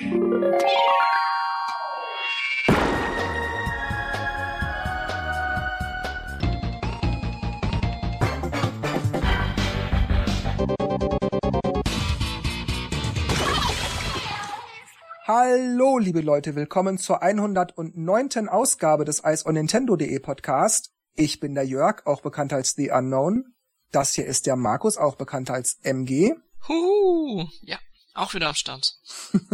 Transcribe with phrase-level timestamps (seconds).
[0.00, 0.16] Hallo,
[15.98, 18.48] liebe Leute, willkommen zur 109.
[18.48, 20.92] Ausgabe des Ice on Nintendo.de Podcast.
[21.14, 23.52] Ich bin der Jörg, auch bekannt als The Unknown.
[23.92, 26.32] Das hier ist der Markus, auch bekannt als MG.
[26.66, 27.78] Huhu, ja,
[28.20, 28.96] auch wieder am Start.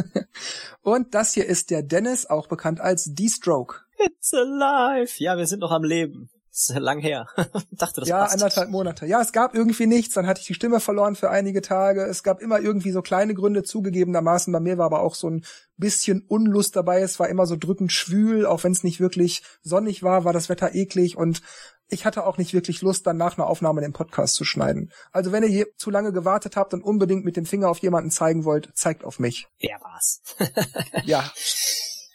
[0.83, 3.81] Und das hier ist der Dennis, auch bekannt als D-Stroke.
[3.99, 5.13] It's alive.
[5.19, 6.29] Ja, wir sind noch am Leben.
[6.57, 7.27] Das ist lang her.
[7.71, 8.33] Dachte, das ja, passt.
[8.33, 9.05] anderthalb Monate.
[9.05, 10.15] Ja, es gab irgendwie nichts.
[10.15, 12.03] Dann hatte ich die Stimme verloren für einige Tage.
[12.05, 14.55] Es gab immer irgendwie so kleine Gründe zugegebenermaßen.
[14.55, 15.45] Bei mir war aber auch so ein
[15.77, 17.03] bisschen Unlust dabei.
[17.03, 18.47] Es war immer so drückend schwül.
[18.47, 21.19] Auch wenn es nicht wirklich sonnig war, war das Wetter eklig.
[21.19, 21.43] Und
[21.89, 24.91] ich hatte auch nicht wirklich Lust, dann nach einer Aufnahme den Podcast zu schneiden.
[25.13, 28.11] Also wenn ihr hier zu lange gewartet habt und unbedingt mit dem Finger auf jemanden
[28.11, 29.47] zeigen wollt, zeigt auf mich.
[29.61, 30.23] Wer war's?
[31.05, 31.31] ja.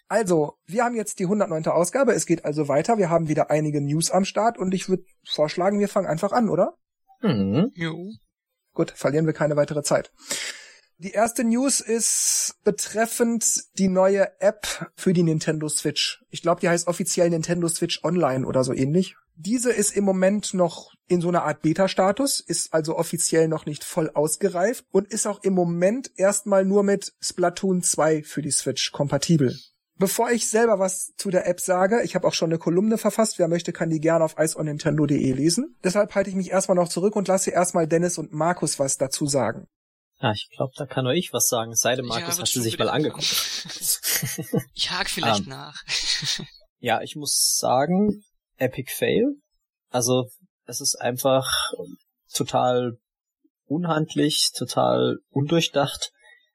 [0.08, 1.68] Also, wir haben jetzt die 109.
[1.68, 2.12] Ausgabe.
[2.12, 2.98] Es geht also weiter.
[2.98, 6.50] Wir haben wieder einige News am Start und ich würde vorschlagen, wir fangen einfach an,
[6.50, 6.78] oder?
[7.22, 7.72] Mhm.
[7.76, 8.12] Jo.
[8.74, 10.12] Gut, verlieren wir keine weitere Zeit.
[10.98, 13.44] Die erste News ist betreffend
[13.80, 16.24] die neue App für die Nintendo Switch.
[16.30, 19.16] Ich glaube, die heißt offiziell Nintendo Switch Online oder so ähnlich.
[19.44, 23.84] Diese ist im Moment noch in so einer Art Beta-Status, ist also offiziell noch nicht
[23.84, 28.92] voll ausgereift und ist auch im Moment erstmal nur mit Splatoon 2 für die Switch
[28.92, 29.58] kompatibel.
[29.96, 33.40] Bevor ich selber was zu der App sage, ich habe auch schon eine Kolumne verfasst,
[33.40, 35.76] wer möchte, kann die gerne auf iceonnintendo.de lesen.
[35.84, 39.26] Deshalb halte ich mich erstmal noch zurück und lasse erstmal Dennis und Markus was dazu
[39.26, 39.66] sagen.
[40.20, 41.72] Ja, ich glaube, da kann nur ich was sagen.
[41.72, 43.26] Es sei denn, Markus Ja, hast du wird sich mal angeguckt.
[44.76, 45.50] Ich hake vielleicht Ähm.
[45.50, 45.82] nach.
[46.78, 48.24] ja, ich muss sagen,
[48.62, 49.36] Epic Fail.
[49.90, 50.30] Also,
[50.66, 51.48] es ist einfach
[52.34, 52.98] total
[53.66, 56.12] unhandlich, total undurchdacht.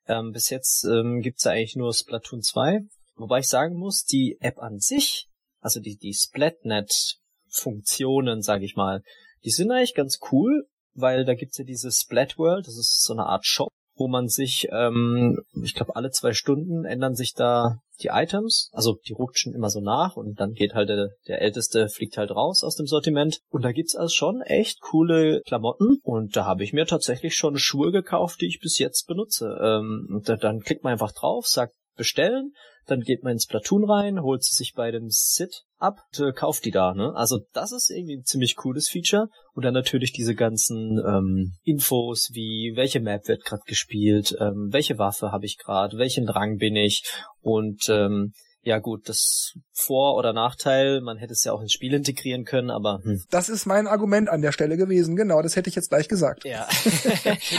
[0.07, 2.81] Ähm, bis jetzt ähm, gibt's ja eigentlich nur Splatoon 2.
[3.17, 5.29] Wobei ich sagen muss, die App an sich,
[5.61, 9.03] also die, die Splatnet-Funktionen, sage ich mal,
[9.45, 13.15] die sind eigentlich ganz cool, weil da gibt's ja diese Splat World, das ist so
[13.15, 17.81] eine Art Shop, wo man sich, ähm, ich glaube, alle zwei Stunden ändern sich da
[18.03, 21.89] die Items, also die rutschen immer so nach und dann geht halt der, der Älteste
[21.89, 23.41] fliegt halt raus aus dem Sortiment.
[23.49, 27.59] Und da gibt's also schon echt coole Klamotten und da habe ich mir tatsächlich schon
[27.59, 29.59] Schuhe gekauft, die ich bis jetzt benutze.
[29.61, 32.53] Ähm, da, dann klickt man einfach drauf, sagt bestellen,
[32.87, 36.33] dann geht man ins Platoon rein, holt sie sich bei dem Sit ab und äh,
[36.33, 36.95] kauft die da.
[36.95, 37.13] Ne?
[37.15, 39.29] Also das ist irgendwie ein ziemlich cooles Feature.
[39.55, 44.99] Und dann natürlich diese ganzen ähm, Infos wie welche Map wird gerade gespielt, ähm, welche
[44.99, 47.03] Waffe habe ich gerade, welchen Rang bin ich
[47.41, 48.33] und ähm,
[48.67, 52.71] ja gut, das Vor- oder Nachteil, man hätte es ja auch ins Spiel integrieren können,
[52.71, 53.23] aber hm.
[53.31, 55.15] Das ist mein Argument an der Stelle gewesen.
[55.15, 56.45] Genau, das hätte ich jetzt gleich gesagt.
[56.45, 56.67] ja.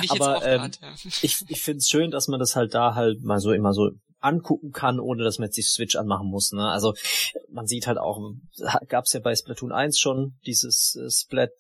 [0.04, 0.90] Ich aber ähm, ja.
[1.22, 3.90] ich, ich finde es schön, dass man das halt da halt mal so immer so
[4.20, 6.52] angucken kann, ohne dass man jetzt die Switch anmachen muss.
[6.52, 6.68] Ne?
[6.70, 6.94] Also
[7.50, 8.20] man sieht halt auch,
[8.88, 11.52] gab es ja bei Splatoon 1 schon dieses äh, Splat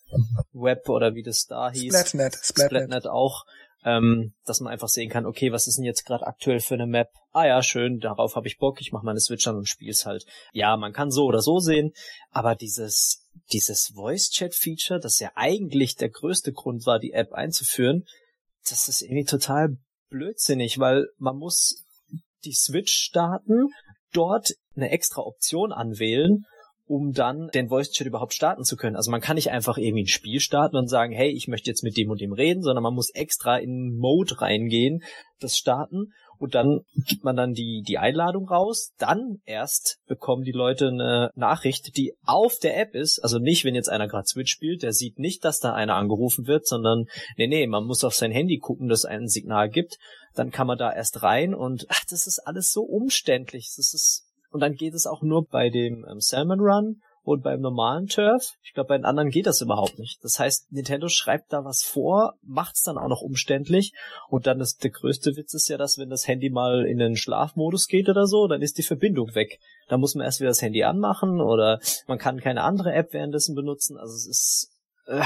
[0.53, 1.93] Web oder wie das da hieß.
[1.93, 2.83] Splatnet, Splatnet.
[2.83, 3.45] Splatnet auch,
[3.83, 6.87] ähm, dass man einfach sehen kann, okay, was ist denn jetzt gerade aktuell für eine
[6.87, 7.09] Map?
[7.31, 10.25] Ah ja, schön, darauf habe ich Bock, ich mache meine Switch an und spiel's halt.
[10.51, 11.93] Ja, man kann so oder so sehen,
[12.31, 17.33] aber dieses dieses Voice Chat Feature, das ja eigentlich der größte Grund war, die App
[17.33, 18.05] einzuführen,
[18.69, 19.77] das ist irgendwie total
[20.09, 21.83] blödsinnig, weil man muss
[22.47, 23.67] die Switch starten,
[24.13, 26.45] dort eine extra Option anwählen,
[26.85, 28.95] um dann den Voice Chat überhaupt starten zu können.
[28.95, 31.83] Also man kann nicht einfach irgendwie ein Spiel starten und sagen, hey, ich möchte jetzt
[31.83, 35.03] mit dem und dem reden, sondern man muss extra in Mode reingehen,
[35.39, 38.91] das starten und dann gibt man dann die, die Einladung raus.
[38.97, 43.19] Dann erst bekommen die Leute eine Nachricht, die auf der App ist.
[43.23, 46.47] Also nicht, wenn jetzt einer gerade Switch spielt, der sieht nicht, dass da einer angerufen
[46.47, 47.05] wird, sondern
[47.37, 49.97] nee, nee, man muss auf sein Handy gucken, dass ein Signal gibt.
[50.37, 53.73] Dann kann man da erst rein und ach, das ist alles so umständlich.
[53.75, 57.59] Das ist und dann geht es auch nur bei dem ähm, Salmon Run und beim
[57.59, 58.53] normalen Turf.
[58.63, 60.23] Ich glaube, bei den anderen geht das überhaupt nicht.
[60.23, 63.91] Das heißt, Nintendo schreibt da was vor, macht's dann auch noch umständlich.
[64.29, 67.17] Und dann ist der größte Witz ist ja, dass wenn das Handy mal in den
[67.17, 69.59] Schlafmodus geht oder so, dann ist die Verbindung weg.
[69.89, 73.55] Da muss man erst wieder das Handy anmachen oder man kann keine andere App währenddessen
[73.55, 73.97] benutzen.
[73.97, 74.71] Also es ist
[75.07, 75.21] äh,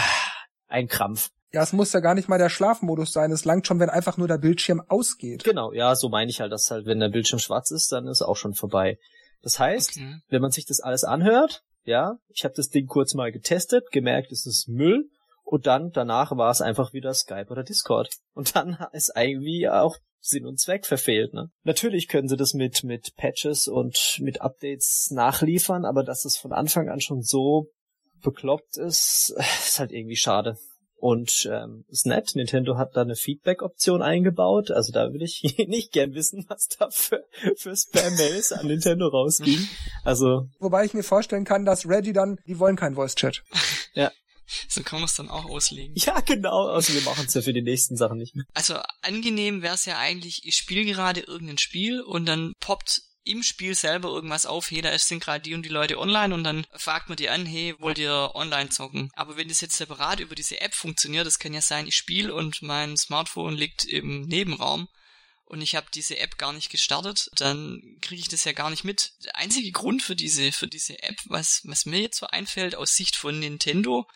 [0.68, 1.30] ein Krampf.
[1.54, 3.32] Ja, es muss ja gar nicht mal der Schlafmodus sein.
[3.32, 5.44] Es langt schon, wenn einfach nur der Bildschirm ausgeht.
[5.44, 8.22] Genau, ja, so meine ich halt, dass halt, wenn der Bildschirm schwarz ist, dann ist
[8.22, 8.98] auch schon vorbei.
[9.42, 10.16] Das heißt, Okay.
[10.30, 14.32] wenn man sich das alles anhört, ja, ich habe das Ding kurz mal getestet, gemerkt,
[14.32, 15.10] es ist Müll
[15.44, 19.98] und dann danach war es einfach wieder Skype oder Discord und dann ist irgendwie auch
[20.20, 21.34] Sinn und Zweck verfehlt.
[21.34, 21.50] Ne?
[21.64, 26.54] Natürlich können sie das mit mit Patches und mit Updates nachliefern, aber dass es von
[26.54, 27.66] Anfang an schon so
[28.22, 29.34] bekloppt ist,
[29.66, 30.58] ist halt irgendwie schade.
[31.02, 34.70] Und ähm, ist nett, Nintendo hat da eine Feedback-Option eingebaut.
[34.70, 37.24] Also da würde ich nicht gern wissen, was da für,
[37.58, 39.68] für Spam-Mails an Nintendo rausging.
[40.04, 40.48] Also.
[40.60, 43.42] Wobei ich mir vorstellen kann, dass Reggie dann, die wollen keinen Voice-Chat.
[43.94, 44.10] Ja.
[44.70, 45.96] So kann man es dann auch auslegen.
[45.98, 46.68] Ja, genau.
[46.68, 48.46] Also wir machen es ja für die nächsten Sachen nicht mehr.
[48.54, 53.44] Also angenehm wäre es ja eigentlich, ich spiele gerade irgendein Spiel und dann poppt im
[53.44, 56.66] Spiel selber irgendwas auf, hey, da sind gerade die und die Leute online und dann
[56.76, 59.12] fragt man die an, hey, wollt ihr online zocken?
[59.16, 62.34] Aber wenn das jetzt separat über diese App funktioniert, das kann ja sein, ich spiele
[62.34, 64.88] und mein Smartphone liegt im Nebenraum
[65.46, 68.84] und ich habe diese App gar nicht gestartet, dann kriege ich das ja gar nicht
[68.84, 69.12] mit.
[69.26, 72.96] Der einzige Grund für diese für diese App, was was mir jetzt so einfällt aus
[72.96, 74.08] Sicht von Nintendo,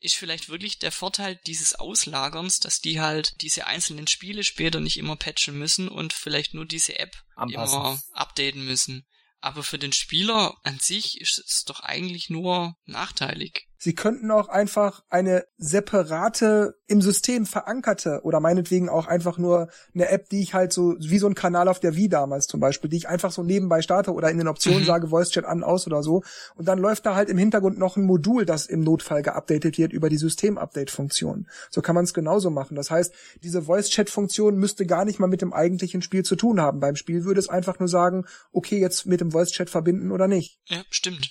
[0.00, 4.96] ist vielleicht wirklich der Vorteil dieses Auslagerns, dass die halt diese einzelnen Spiele später nicht
[4.96, 7.78] immer patchen müssen und vielleicht nur diese App Anpassen.
[7.78, 9.06] immer updaten müssen.
[9.40, 13.67] Aber für den Spieler an sich ist es doch eigentlich nur nachteilig.
[13.78, 20.08] Sie könnten auch einfach eine separate, im System verankerte oder meinetwegen auch einfach nur eine
[20.08, 22.90] App, die ich halt so, wie so ein Kanal auf der Wii damals zum Beispiel,
[22.90, 24.86] die ich einfach so nebenbei starte oder in den Optionen Mhm.
[24.86, 26.22] sage, Voice Chat an, aus oder so.
[26.56, 29.92] Und dann läuft da halt im Hintergrund noch ein Modul, das im Notfall geupdatet wird
[29.92, 31.46] über die System-Update-Funktion.
[31.70, 32.74] So kann man es genauso machen.
[32.74, 36.60] Das heißt, diese Voice Chat-Funktion müsste gar nicht mal mit dem eigentlichen Spiel zu tun
[36.60, 36.80] haben.
[36.80, 40.26] Beim Spiel würde es einfach nur sagen, okay, jetzt mit dem Voice Chat verbinden oder
[40.26, 40.58] nicht.
[40.66, 41.30] Ja, stimmt.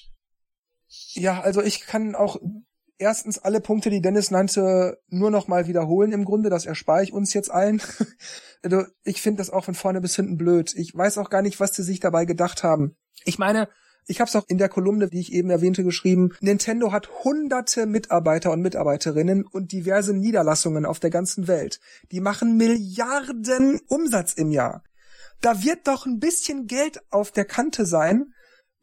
[1.14, 2.38] Ja, also ich kann auch
[2.98, 6.50] erstens alle Punkte, die Dennis nannte, nur noch mal wiederholen im Grunde.
[6.50, 7.82] Das erspare ich uns jetzt allen.
[8.64, 10.74] also ich finde das auch von vorne bis hinten blöd.
[10.76, 12.96] Ich weiß auch gar nicht, was sie sich dabei gedacht haben.
[13.26, 13.70] Ich meine,
[14.10, 16.30] ich habe es auch in der Kolumne, die ich eben erwähnte, geschrieben.
[16.40, 21.80] Nintendo hat hunderte Mitarbeiter und Mitarbeiterinnen und diverse Niederlassungen auf der ganzen Welt.
[22.12, 24.84] Die machen Milliarden Umsatz im Jahr.
[25.42, 28.34] Da wird doch ein bisschen Geld auf der Kante sein,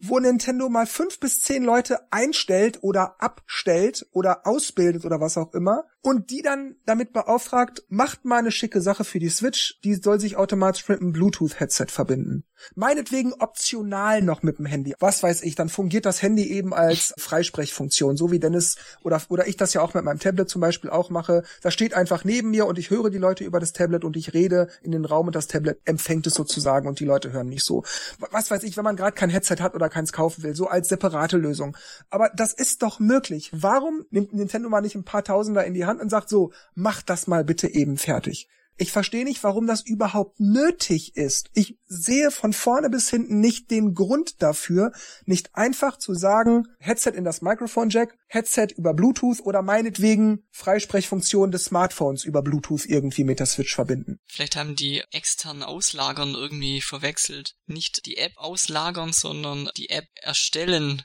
[0.08, 5.54] wo Nintendo mal fünf bis zehn Leute einstellt oder abstellt oder ausbildet oder was auch
[5.54, 9.94] immer und die dann damit beauftragt, macht mal eine schicke Sache für die Switch, die
[9.94, 12.44] soll sich automatisch mit einem Bluetooth-Headset verbinden.
[12.74, 14.94] Meinetwegen optional noch mit dem Handy.
[15.00, 19.48] Was weiß ich, dann fungiert das Handy eben als Freisprechfunktion, so wie Dennis oder, oder
[19.48, 21.42] ich das ja auch mit meinem Tablet zum Beispiel auch mache.
[21.62, 24.34] Da steht einfach neben mir und ich höre die Leute über das Tablet und ich
[24.34, 27.64] rede in den Raum und das Tablet empfängt es sozusagen und die Leute hören mich
[27.64, 27.82] so.
[28.30, 30.88] Was weiß ich, wenn man gerade kein Headset hat oder keins kaufen will, so als
[30.88, 31.76] separate Lösung.
[32.10, 33.50] Aber das ist doch möglich.
[33.52, 37.02] Warum nimmt Nintendo mal nicht ein paar Tausender in die Hand und sagt so, mach
[37.02, 38.48] das mal bitte eben fertig?
[38.76, 41.48] Ich verstehe nicht, warum das überhaupt nötig ist.
[41.54, 44.90] Ich sehe von vorne bis hinten nicht den Grund dafür,
[45.26, 51.52] nicht einfach zu sagen, Headset in das Microphone Jack, Headset über Bluetooth oder meinetwegen Freisprechfunktion
[51.52, 54.18] des Smartphones über Bluetooth irgendwie mit der Switch verbinden.
[54.26, 57.54] Vielleicht haben die externen Auslagern irgendwie verwechselt.
[57.66, 61.04] Nicht die App auslagern, sondern die App erstellen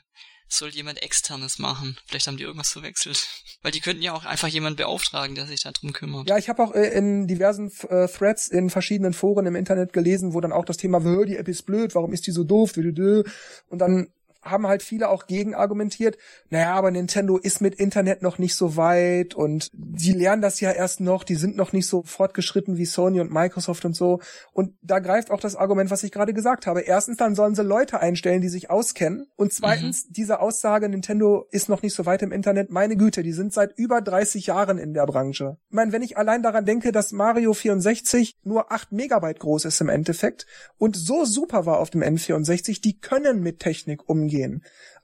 [0.52, 1.96] soll jemand externes machen.
[2.06, 3.26] Vielleicht haben die irgendwas verwechselt.
[3.62, 6.28] Weil die könnten ja auch einfach jemanden beauftragen, der sich darum kümmert.
[6.28, 10.34] Ja, ich habe auch äh, in diversen äh, Threads in verschiedenen Foren im Internet gelesen,
[10.34, 12.72] wo dann auch das Thema, "Wö, die App ist blöd, warum ist die so doof?
[12.72, 13.22] Dö, dö, dö."
[13.68, 14.08] Und dann
[14.42, 16.16] haben halt viele auch gegen argumentiert,
[16.48, 20.70] naja, aber Nintendo ist mit Internet noch nicht so weit und die lernen das ja
[20.70, 24.20] erst noch, die sind noch nicht so fortgeschritten wie Sony und Microsoft und so.
[24.52, 26.80] Und da greift auch das Argument, was ich gerade gesagt habe.
[26.80, 29.26] Erstens, dann sollen sie Leute einstellen, die sich auskennen.
[29.36, 33.32] Und zweitens, diese Aussage, Nintendo ist noch nicht so weit im Internet, meine Güte, die
[33.32, 35.58] sind seit über 30 Jahren in der Branche.
[35.68, 39.80] Ich meine, wenn ich allein daran denke, dass Mario 64 nur 8 Megabyte groß ist
[39.80, 40.46] im Endeffekt
[40.78, 44.29] und so super war auf dem N64, die können mit Technik umgehen.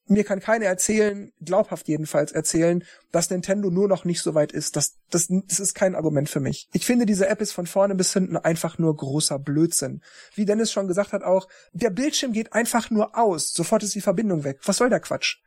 [0.09, 4.77] Mir kann keiner erzählen, glaubhaft jedenfalls erzählen, dass Nintendo nur noch nicht so weit ist.
[4.77, 6.69] Das, das, das ist kein Argument für mich.
[6.73, 10.03] Ich finde, diese App ist von vorne bis hinten einfach nur großer Blödsinn.
[10.35, 13.53] Wie Dennis schon gesagt hat auch, der Bildschirm geht einfach nur aus.
[13.53, 14.61] Sofort ist die Verbindung weg.
[14.65, 15.39] Was soll der Quatsch?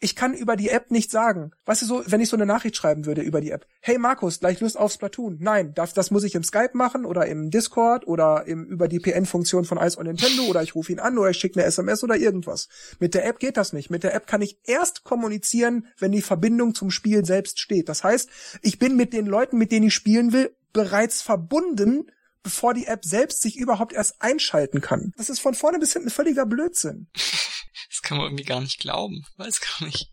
[0.00, 1.52] Ich kann über die App nicht sagen.
[1.64, 3.66] Weißt du so, wenn ich so eine Nachricht schreiben würde über die App.
[3.80, 5.38] Hey Markus, gleich Lust auf Splatoon.
[5.40, 8.98] Nein, das, das muss ich im Skype machen oder im Discord oder im, über die
[8.98, 12.04] PN-Funktion von Ice on Nintendo oder ich rufe ihn an oder ich schicke eine SMS
[12.04, 12.68] oder irgendwas.
[12.98, 13.88] Mit der App geht das nicht.
[13.88, 17.88] Mit der App kann ich erst kommunizieren, wenn die Verbindung zum Spiel selbst steht.
[17.88, 18.28] Das heißt,
[18.62, 22.10] ich bin mit den Leuten, mit denen ich spielen will, bereits verbunden,
[22.42, 25.12] bevor die App selbst sich überhaupt erst einschalten kann.
[25.16, 27.08] Das ist von vorne bis hinten völliger Blödsinn.
[27.88, 29.24] Das kann man irgendwie gar nicht glauben.
[29.36, 30.10] Weiß gar nicht.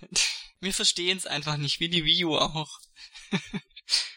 [0.60, 2.78] Wir verstehen es einfach nicht, wie die Wii U auch.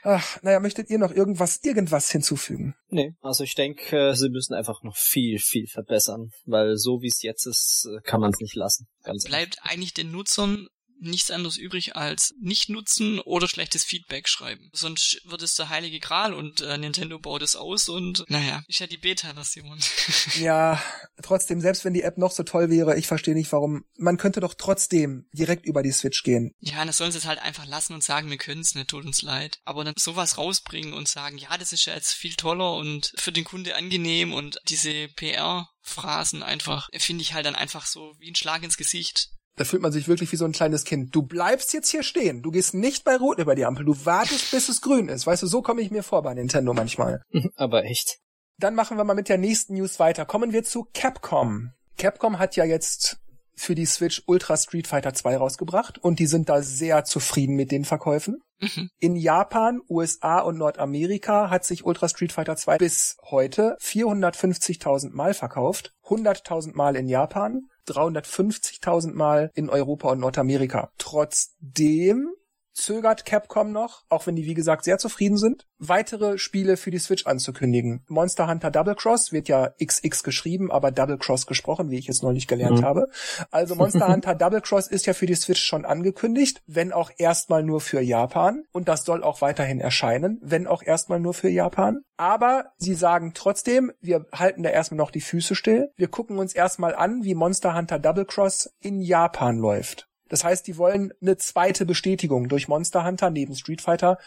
[0.03, 2.75] Ach, naja, möchtet ihr noch irgendwas, irgendwas hinzufügen?
[2.87, 7.21] Nee, also ich denke, sie müssen einfach noch viel, viel verbessern, weil so wie es
[7.21, 8.87] jetzt ist, kann man es nicht lassen.
[9.03, 10.67] Ganz Bleibt eigentlich den Nutzern
[10.99, 14.69] nichts anderes übrig als nicht nutzen oder schlechtes Feedback schreiben.
[14.73, 18.79] Sonst wird es der heilige Gral und äh, Nintendo baut es aus und naja, ist
[18.79, 19.79] ja die Beta-Version.
[20.39, 20.81] ja,
[21.21, 23.85] trotzdem, selbst wenn die App noch so toll wäre, ich verstehe nicht, warum.
[23.97, 26.53] Man könnte doch trotzdem direkt über die Switch gehen.
[26.59, 29.05] Ja, das sollen sie es halt einfach lassen und sagen, wir können es nicht, tut
[29.05, 29.59] uns leid.
[29.63, 33.31] Aber dann sowas rausbringen und sagen, ja, das ist ja jetzt viel toller und für
[33.31, 38.35] den Kunde angenehm und diese PR-Phrasen einfach, finde ich halt dann einfach so wie ein
[38.35, 39.29] Schlag ins Gesicht.
[39.57, 41.13] Da fühlt man sich wirklich wie so ein kleines Kind.
[41.15, 42.43] Du bleibst jetzt hier stehen.
[42.43, 43.85] Du gehst nicht bei Rot über die Ampel.
[43.85, 45.25] Du wartest, bis es grün ist.
[45.25, 47.21] Weißt du, so komme ich mir vor bei Nintendo manchmal.
[47.55, 48.19] Aber echt.
[48.59, 50.25] Dann machen wir mal mit der nächsten News weiter.
[50.25, 51.71] Kommen wir zu Capcom.
[51.97, 53.17] Capcom hat ja jetzt
[53.55, 57.71] für die Switch Ultra Street Fighter 2 rausgebracht und die sind da sehr zufrieden mit
[57.71, 58.37] den Verkäufen.
[58.59, 58.89] Mhm.
[58.99, 65.33] In Japan, USA und Nordamerika hat sich Ultra Street Fighter 2 bis heute 450.000 Mal
[65.33, 70.91] verkauft, 100.000 Mal in Japan, 350.000 Mal in Europa und Nordamerika.
[70.97, 72.29] Trotzdem
[72.77, 76.99] zögert Capcom noch, auch wenn die wie gesagt sehr zufrieden sind, weitere Spiele für die
[76.99, 78.03] Switch anzukündigen.
[78.07, 82.23] Monster Hunter Double Cross wird ja XX geschrieben, aber Double Cross gesprochen, wie ich jetzt
[82.23, 82.85] neulich gelernt mhm.
[82.85, 83.07] habe.
[83.51, 87.63] Also Monster Hunter Double Cross ist ja für die Switch schon angekündigt, wenn auch erstmal
[87.63, 92.01] nur für Japan und das soll auch weiterhin erscheinen, wenn auch erstmal nur für Japan.
[92.15, 95.91] Aber sie sagen trotzdem, wir halten da erstmal noch die Füße still.
[95.95, 100.07] Wir gucken uns erstmal an, wie Monster Hunter Double Cross in Japan läuft.
[100.29, 104.17] Das heißt, die wollen eine zweite Bestätigung durch Monster Hunter neben Street Fighter,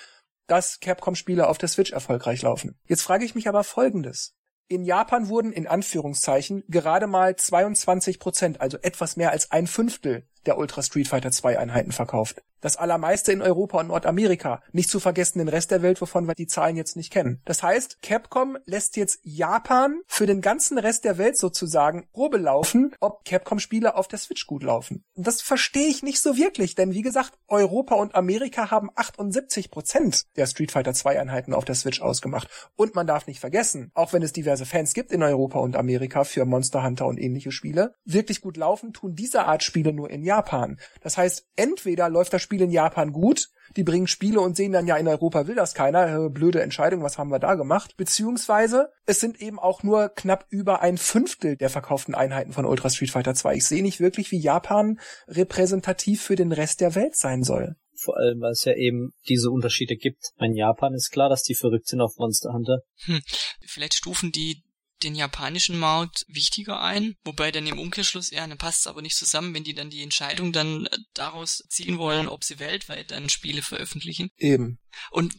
[0.47, 2.78] dass Capcom-Spiele auf der Switch erfolgreich laufen.
[2.87, 4.35] Jetzt frage ich mich aber Folgendes.
[4.69, 10.28] In Japan wurden in Anführungszeichen gerade mal 22 Prozent, also etwas mehr als ein Fünftel
[10.47, 12.42] der Ultra Street Fighter 2 Einheiten verkauft.
[12.60, 14.62] Das allermeiste in Europa und Nordamerika.
[14.72, 17.40] Nicht zu vergessen den Rest der Welt, wovon wir die Zahlen jetzt nicht kennen.
[17.44, 22.94] Das heißt, Capcom lässt jetzt Japan für den ganzen Rest der Welt sozusagen Probe laufen,
[23.00, 25.04] ob Capcom-Spiele auf der Switch gut laufen.
[25.14, 29.70] Und das verstehe ich nicht so wirklich, denn wie gesagt, Europa und Amerika haben 78
[29.70, 32.48] Prozent der Street Fighter 2 Einheiten auf der Switch ausgemacht.
[32.76, 36.24] Und man darf nicht vergessen, auch wenn es diverse Fans gibt in Europa und Amerika
[36.24, 40.22] für Monster Hunter und ähnliche Spiele, wirklich gut laufen tun diese Art Spiele nur in
[40.22, 40.78] Japan.
[41.00, 44.87] Das heißt, entweder läuft das Spiel in Japan gut, die bringen Spiele und sehen dann
[44.87, 47.97] ja in Europa will das keiner, äh, blöde Entscheidung, was haben wir da gemacht?
[47.97, 52.90] Beziehungsweise es sind eben auch nur knapp über ein Fünftel der verkauften Einheiten von Ultra
[52.90, 53.54] Street Fighter 2.
[53.54, 58.16] Ich sehe nicht wirklich, wie Japan repräsentativ für den Rest der Welt sein soll vor
[58.16, 60.30] allem, weil es ja eben diese Unterschiede gibt.
[60.38, 62.78] In Japan ist klar, dass die verrückt sind auf Monster Hunter.
[63.04, 63.21] Hm.
[63.61, 64.62] Vielleicht stufen die
[65.02, 69.16] den japanischen Markt wichtiger ein, wobei dann im Umkehrschluss, ja, dann passt es aber nicht
[69.16, 73.28] zusammen, wenn die dann die Entscheidung dann äh, daraus ziehen wollen, ob sie weltweit dann
[73.28, 74.30] Spiele veröffentlichen.
[74.37, 74.78] Eben.
[75.11, 75.37] Und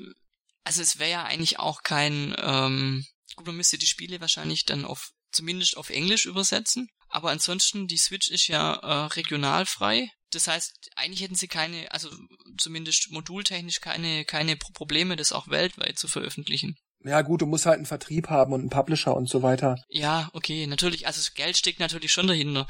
[0.63, 4.85] also es wäre ja eigentlich auch kein, ähm, gut, man müsste die Spiele wahrscheinlich dann
[4.85, 10.09] auf, zumindest auf Englisch übersetzen, aber ansonsten, die Switch ist ja äh, regionalfrei.
[10.31, 12.09] Das heißt, eigentlich hätten sie keine, also
[12.57, 16.77] zumindest modultechnisch keine, keine Probleme, das auch weltweit zu veröffentlichen.
[17.03, 19.75] Ja gut, du musst halt einen Vertrieb haben und einen Publisher und so weiter.
[19.89, 22.67] Ja, okay, natürlich, also das Geld steckt natürlich schon dahinter.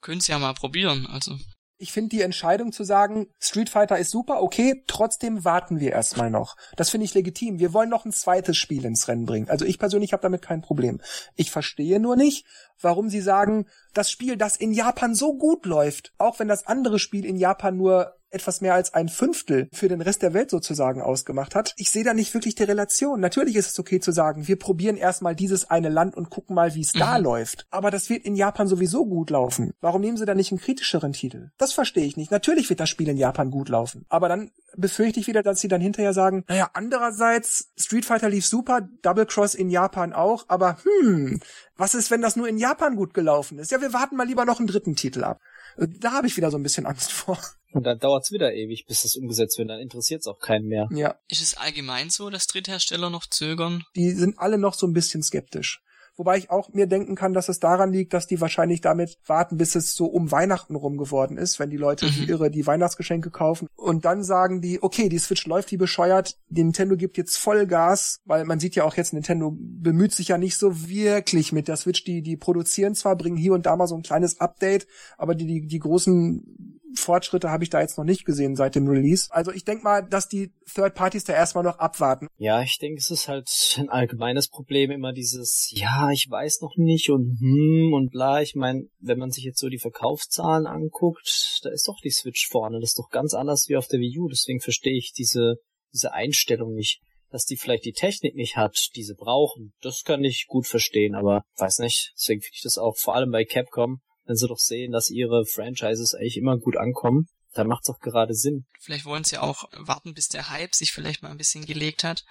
[0.00, 1.36] Könnt's ja mal probieren, also.
[1.76, 6.30] Ich finde die Entscheidung zu sagen, Street Fighter ist super, okay, trotzdem warten wir erstmal
[6.30, 6.56] noch.
[6.76, 7.58] Das finde ich legitim.
[7.58, 9.50] Wir wollen noch ein zweites Spiel ins Rennen bringen.
[9.50, 11.00] Also ich persönlich habe damit kein Problem.
[11.34, 12.46] Ich verstehe nur nicht,
[12.84, 16.98] warum sie sagen, das Spiel, das in Japan so gut läuft, auch wenn das andere
[16.98, 21.00] Spiel in Japan nur etwas mehr als ein Fünftel für den Rest der Welt sozusagen
[21.00, 21.72] ausgemacht hat.
[21.76, 23.20] Ich sehe da nicht wirklich die Relation.
[23.20, 26.74] Natürlich ist es okay zu sagen, wir probieren erstmal dieses eine Land und gucken mal,
[26.74, 26.98] wie es mhm.
[26.98, 27.66] da läuft.
[27.70, 29.72] Aber das wird in Japan sowieso gut laufen.
[29.80, 31.50] Warum nehmen sie da nicht einen kritischeren Titel?
[31.56, 32.32] Das verstehe ich nicht.
[32.32, 34.04] Natürlich wird das Spiel in Japan gut laufen.
[34.08, 38.46] Aber dann befürchte ich wieder, dass sie dann hinterher sagen, naja, andererseits, Street Fighter lief
[38.46, 41.40] super, Double Cross in Japan auch, aber hm,
[41.76, 43.70] was ist, wenn das nur in Japan gut gelaufen ist?
[43.70, 45.40] Ja, wir warten mal lieber noch einen dritten Titel ab.
[45.76, 47.38] Da habe ich wieder so ein bisschen Angst vor.
[47.72, 49.68] Und dann dauert's wieder ewig, bis das umgesetzt wird.
[49.68, 50.88] Dann interessiert's auch keinen mehr.
[50.92, 51.16] Ja.
[51.28, 53.82] Ist es allgemein so, dass Dritthersteller noch zögern?
[53.96, 55.82] Die sind alle noch so ein bisschen skeptisch.
[56.16, 59.56] Wobei ich auch mir denken kann, dass es daran liegt, dass die wahrscheinlich damit warten,
[59.56, 62.28] bis es so um Weihnachten rum geworden ist, wenn die Leute mhm.
[62.28, 63.68] irre die Weihnachtsgeschenke kaufen.
[63.74, 68.44] Und dann sagen die, okay, die Switch läuft wie bescheuert, Nintendo gibt jetzt Vollgas, weil
[68.44, 72.04] man sieht ja auch jetzt, Nintendo bemüht sich ja nicht so wirklich mit der Switch.
[72.04, 74.86] Die, die produzieren zwar, bringen hier und da mal so ein kleines Update,
[75.18, 78.86] aber die, die, die großen Fortschritte habe ich da jetzt noch nicht gesehen seit dem
[78.88, 79.28] Release.
[79.30, 82.28] Also ich denke mal, dass die Third Parties da erstmal noch abwarten.
[82.36, 83.48] Ja, ich denke, es ist halt
[83.78, 88.42] ein allgemeines Problem immer dieses, ja, ich weiß noch nicht und hm und bla.
[88.42, 92.48] Ich meine, wenn man sich jetzt so die Verkaufszahlen anguckt, da ist doch die Switch
[92.48, 92.80] vorne.
[92.80, 94.28] Das ist doch ganz anders wie auf der Wii U.
[94.28, 95.56] Deswegen verstehe ich diese,
[95.92, 97.00] diese Einstellung nicht.
[97.30, 101.16] Dass die vielleicht die Technik nicht hat, die sie brauchen, das kann ich gut verstehen,
[101.16, 102.12] aber weiß nicht.
[102.16, 105.44] Deswegen finde ich das auch vor allem bei Capcom wenn sie doch sehen, dass ihre
[105.46, 108.66] Franchises eigentlich immer gut ankommen, dann macht's auch gerade Sinn.
[108.80, 112.24] Vielleicht wollen sie auch warten, bis der Hype sich vielleicht mal ein bisschen gelegt hat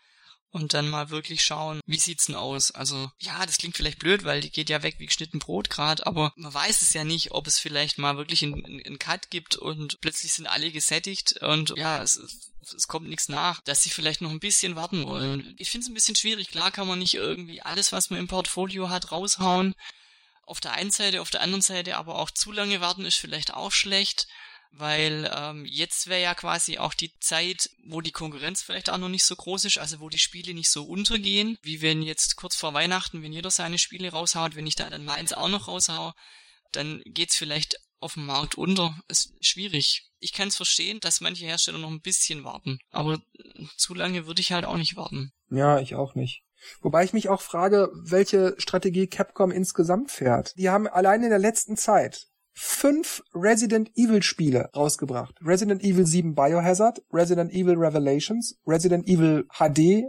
[0.53, 2.71] und dann mal wirklich schauen, wie sieht's denn aus?
[2.71, 6.05] Also, ja, das klingt vielleicht blöd, weil die geht ja weg wie geschnitten Brot gerade,
[6.05, 9.55] aber man weiß es ja nicht, ob es vielleicht mal wirklich einen, einen Cut gibt
[9.55, 12.43] und plötzlich sind alle gesättigt und ja, es,
[12.75, 15.55] es kommt nichts nach, dass sie vielleicht noch ein bisschen warten wollen.
[15.57, 16.49] Ich finde es ein bisschen schwierig.
[16.49, 19.73] Klar kann man nicht irgendwie alles, was man im Portfolio hat, raushauen.
[20.45, 23.53] Auf der einen Seite, auf der anderen Seite aber auch zu lange warten ist vielleicht
[23.53, 24.27] auch schlecht
[24.73, 29.09] weil ähm, jetzt wäre ja quasi auch die Zeit, wo die Konkurrenz vielleicht auch noch
[29.09, 32.55] nicht so groß ist, also wo die Spiele nicht so untergehen, wie wenn jetzt kurz
[32.55, 36.13] vor Weihnachten, wenn jeder seine Spiele raushaut, wenn ich da dann meins auch noch raushau,
[36.71, 38.99] dann geht's vielleicht auf dem Markt unter.
[39.07, 40.09] Ist schwierig.
[40.19, 43.21] Ich kann es verstehen, dass manche Hersteller noch ein bisschen warten, aber
[43.77, 45.31] zu lange würde ich halt auch nicht warten.
[45.49, 46.42] Ja, ich auch nicht.
[46.81, 50.57] Wobei ich mich auch frage, welche Strategie Capcom insgesamt fährt.
[50.57, 55.35] Die haben allein in der letzten Zeit fünf Resident Evil Spiele rausgebracht.
[55.43, 60.05] Resident Evil 7 Biohazard, Resident Evil Revelations, Resident Evil HD,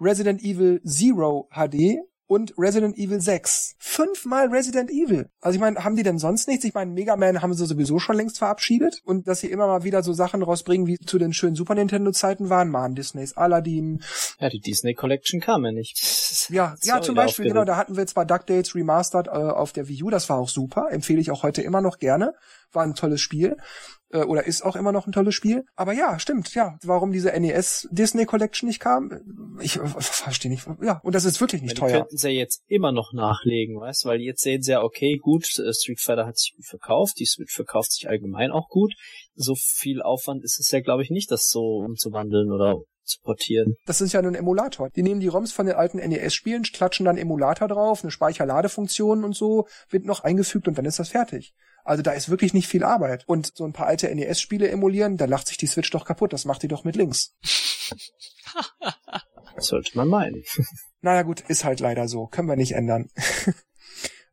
[0.00, 3.76] Resident Evil Zero HD, und Resident Evil 6.
[3.78, 5.30] Fünfmal Resident Evil.
[5.40, 6.64] Also ich meine, haben die denn sonst nichts?
[6.64, 9.00] Ich meine, Mega Man haben sie sowieso schon längst verabschiedet.
[9.04, 12.50] Und dass sie immer mal wieder so Sachen rausbringen, wie zu den schönen Super Nintendo-Zeiten
[12.50, 14.02] waren, man Disneys Aladdin.
[14.40, 16.48] Ja, die Disney Collection kam ja nicht.
[16.50, 20.02] Ja, ja, zum Beispiel, genau, da hatten wir zwar DuckTales Remastered äh, auf der Wii
[20.02, 22.34] U, das war auch super, empfehle ich auch heute immer noch gerne.
[22.72, 23.56] War ein tolles Spiel
[24.10, 25.64] äh, oder ist auch immer noch ein tolles Spiel.
[25.74, 26.78] Aber ja, stimmt, ja.
[26.82, 29.10] Warum diese NES Disney Collection nicht kam,
[29.60, 30.66] ich äh, verstehe nicht.
[30.82, 32.00] Ja, und das ist wirklich nicht ja, die teuer.
[32.00, 35.44] könnten sie jetzt immer noch nachlegen, weißt du, weil jetzt sehen sie ja, okay, gut,
[35.58, 38.92] äh, Street Fighter hat sich gut verkauft, die Switch verkauft sich allgemein auch gut.
[39.34, 43.76] So viel Aufwand ist es ja, glaube ich, nicht, das so umzuwandeln oder zu portieren.
[43.86, 44.90] Das ist ja nur ein Emulator.
[44.90, 49.36] Die nehmen die ROMs von den alten NES-Spielen, klatschen dann Emulator drauf, eine Speicherladefunktion und
[49.36, 51.54] so, wird noch eingefügt und dann ist das fertig.
[51.86, 53.24] Also da ist wirklich nicht viel Arbeit.
[53.26, 56.32] Und so ein paar alte NES-Spiele emulieren, da lacht sich die Switch doch kaputt.
[56.32, 57.34] Das macht die doch mit links.
[59.58, 60.42] sollte man meinen.
[61.00, 62.26] naja gut, ist halt leider so.
[62.26, 63.08] Können wir nicht ändern.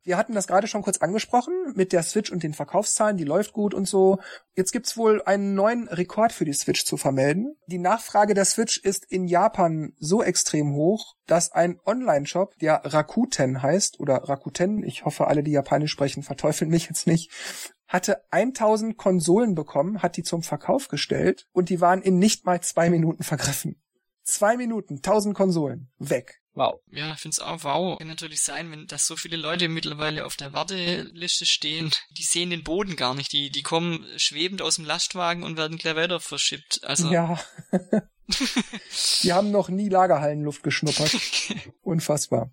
[0.06, 3.54] Wir hatten das gerade schon kurz angesprochen mit der Switch und den Verkaufszahlen, die läuft
[3.54, 4.20] gut und so.
[4.54, 7.56] Jetzt gibt's wohl einen neuen Rekord für die Switch zu vermelden.
[7.68, 13.64] Die Nachfrage der Switch ist in Japan so extrem hoch, dass ein Online-Shop, der Rakuten
[13.64, 17.32] heißt, oder Rakuten, ich hoffe alle, die Japanisch sprechen, verteufeln mich jetzt nicht,
[17.88, 22.60] hatte 1000 Konsolen bekommen, hat die zum Verkauf gestellt und die waren in nicht mal
[22.60, 23.82] zwei Minuten vergriffen.
[24.24, 26.43] Zwei Minuten, 1000 Konsolen, weg.
[26.56, 26.80] Wow.
[26.92, 27.98] Ja, ich finde es auch wow.
[27.98, 32.52] Kann natürlich sein, wenn das so viele Leute mittlerweile auf der Warteliste stehen, die sehen
[32.52, 33.34] den Boden gar nicht.
[33.34, 36.82] Die, die kommen schwebend aus dem Lastwagen und werden gleich weiter verschippt.
[36.84, 37.12] Also.
[37.12, 37.40] Ja.
[39.24, 41.16] die haben noch nie Lagerhallenluft geschnuppert.
[41.82, 42.52] Unfassbar.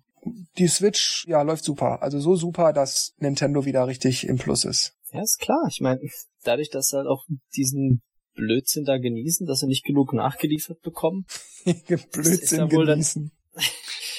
[0.57, 2.01] Die Switch, ja, läuft super.
[2.01, 4.93] Also so super, dass Nintendo wieder richtig im Plus ist.
[5.11, 5.67] Ja, ist klar.
[5.69, 5.99] Ich meine,
[6.43, 8.01] dadurch, dass sie halt auch diesen
[8.33, 11.25] Blödsinn da genießen, dass sie nicht genug nachgeliefert bekommen.
[12.11, 13.31] Blödsinn genießen.
[13.31, 13.63] Dann,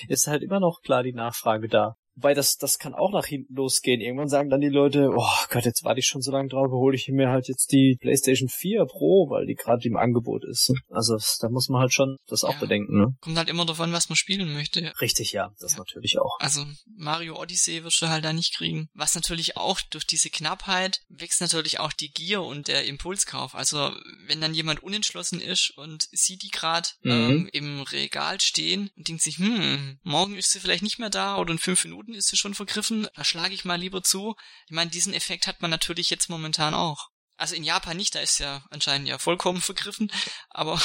[0.09, 1.97] ist halt immer noch klar die Nachfrage da.
[2.15, 4.01] Wobei das, das kann auch nach hinten losgehen.
[4.01, 6.95] Irgendwann sagen dann die Leute, oh Gott, jetzt warte ich schon so lange drauf, hole
[6.95, 10.73] ich mir halt jetzt die PlayStation 4 Pro, weil die gerade im Angebot ist.
[10.91, 13.15] Also da muss man halt schon das auch ja, bedenken, ne?
[13.21, 14.93] Kommt halt immer davon, was man spielen möchte.
[15.01, 15.79] Richtig, ja, das ja.
[15.79, 16.39] natürlich auch.
[16.39, 16.65] Also
[16.97, 18.89] Mario Odyssey wirst du halt da nicht kriegen.
[18.95, 23.55] Was natürlich auch durch diese Knappheit wächst natürlich auch die Gier und der Impulskauf.
[23.55, 23.91] Also
[24.27, 27.11] wenn dann jemand unentschlossen ist und sieht die gerade mhm.
[27.11, 31.39] ähm, im Regal stehen und denkt sich, hm, morgen ist sie vielleicht nicht mehr da
[31.39, 34.35] oder in fünf Minuten Minuten ist sie schon vergriffen, da schlage ich mal lieber zu.
[34.67, 37.09] Ich meine, diesen Effekt hat man natürlich jetzt momentan auch.
[37.37, 40.13] Also in Japan nicht, da ist ja anscheinend ja vollkommen vergriffen,
[40.51, 40.81] aber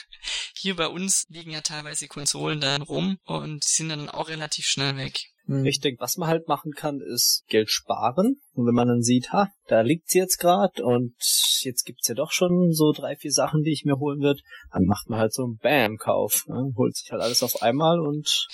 [0.54, 4.96] hier bei uns liegen ja teilweise Konsolen dann rum und sind dann auch relativ schnell
[4.96, 5.18] weg.
[5.46, 5.64] Hm.
[5.64, 8.40] Ich denke, was man halt machen kann, ist Geld sparen.
[8.52, 11.14] Und wenn man dann sieht, ha, da liegt's jetzt gerade und
[11.62, 14.40] jetzt gibt's ja doch schon so drei, vier Sachen, die ich mir holen wird,
[14.72, 16.46] dann macht man halt so einen Bam-Kauf.
[16.46, 16.72] Ne?
[16.76, 18.46] Holt sich halt alles auf einmal und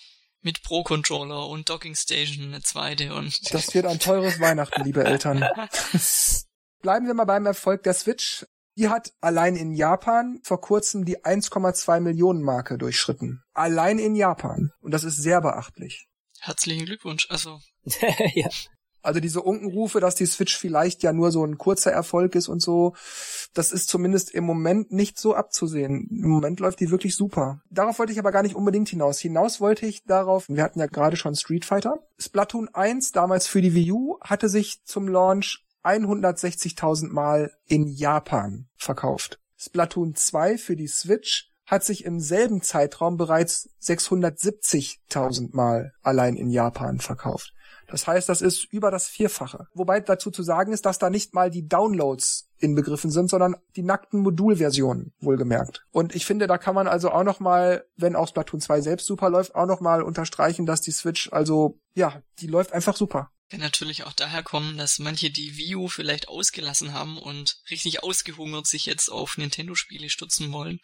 [0.45, 3.53] mit Pro-Controller und Docking Station eine zweite und.
[3.53, 5.45] Das wird ein teures Weihnachten, liebe Eltern.
[6.83, 8.47] Bleiben wir mal beim Erfolg der Switch.
[8.77, 13.43] Die hat allein in Japan vor kurzem die 1,2 Millionen Marke durchschritten.
[13.53, 14.71] Allein in Japan.
[14.81, 16.09] Und das ist sehr beachtlich.
[16.41, 17.29] Herzlichen Glückwunsch.
[17.31, 17.61] Also.
[18.35, 18.51] ja.
[19.05, 22.63] Also diese Unkenrufe, dass die Switch vielleicht ja nur so ein kurzer Erfolg ist und
[22.63, 22.95] so,
[23.53, 26.09] das ist zumindest im Moment nicht so abzusehen.
[26.11, 27.61] Im Moment läuft die wirklich super.
[27.71, 29.21] Darauf wollte ich aber gar nicht unbedingt hinaus.
[29.21, 31.99] Hinaus wollte ich darauf, wir hatten ja gerade schon Street Fighter.
[32.19, 38.69] Splatoon 1, damals für die Wii U, hatte sich zum Launch 160.000 Mal in Japan
[38.75, 39.39] verkauft.
[39.59, 46.49] Splatoon 2 für die Switch hat sich im selben Zeitraum bereits 670.000 Mal allein in
[46.49, 47.53] Japan verkauft.
[47.87, 49.67] Das heißt, das ist über das Vierfache.
[49.75, 53.83] Wobei dazu zu sagen ist, dass da nicht mal die Downloads inbegriffen sind, sondern die
[53.83, 55.85] nackten Modulversionen, wohlgemerkt.
[55.91, 59.07] Und ich finde, da kann man also auch noch mal, wenn auch Splatoon 2 selbst
[59.07, 63.31] super läuft, auch noch mal unterstreichen, dass die Switch also, ja, die läuft einfach super.
[63.51, 68.03] Kann natürlich auch daher kommen, dass manche die Wii U vielleicht ausgelassen haben und richtig
[68.03, 70.79] ausgehungert sich jetzt auf Nintendo-Spiele stützen wollen.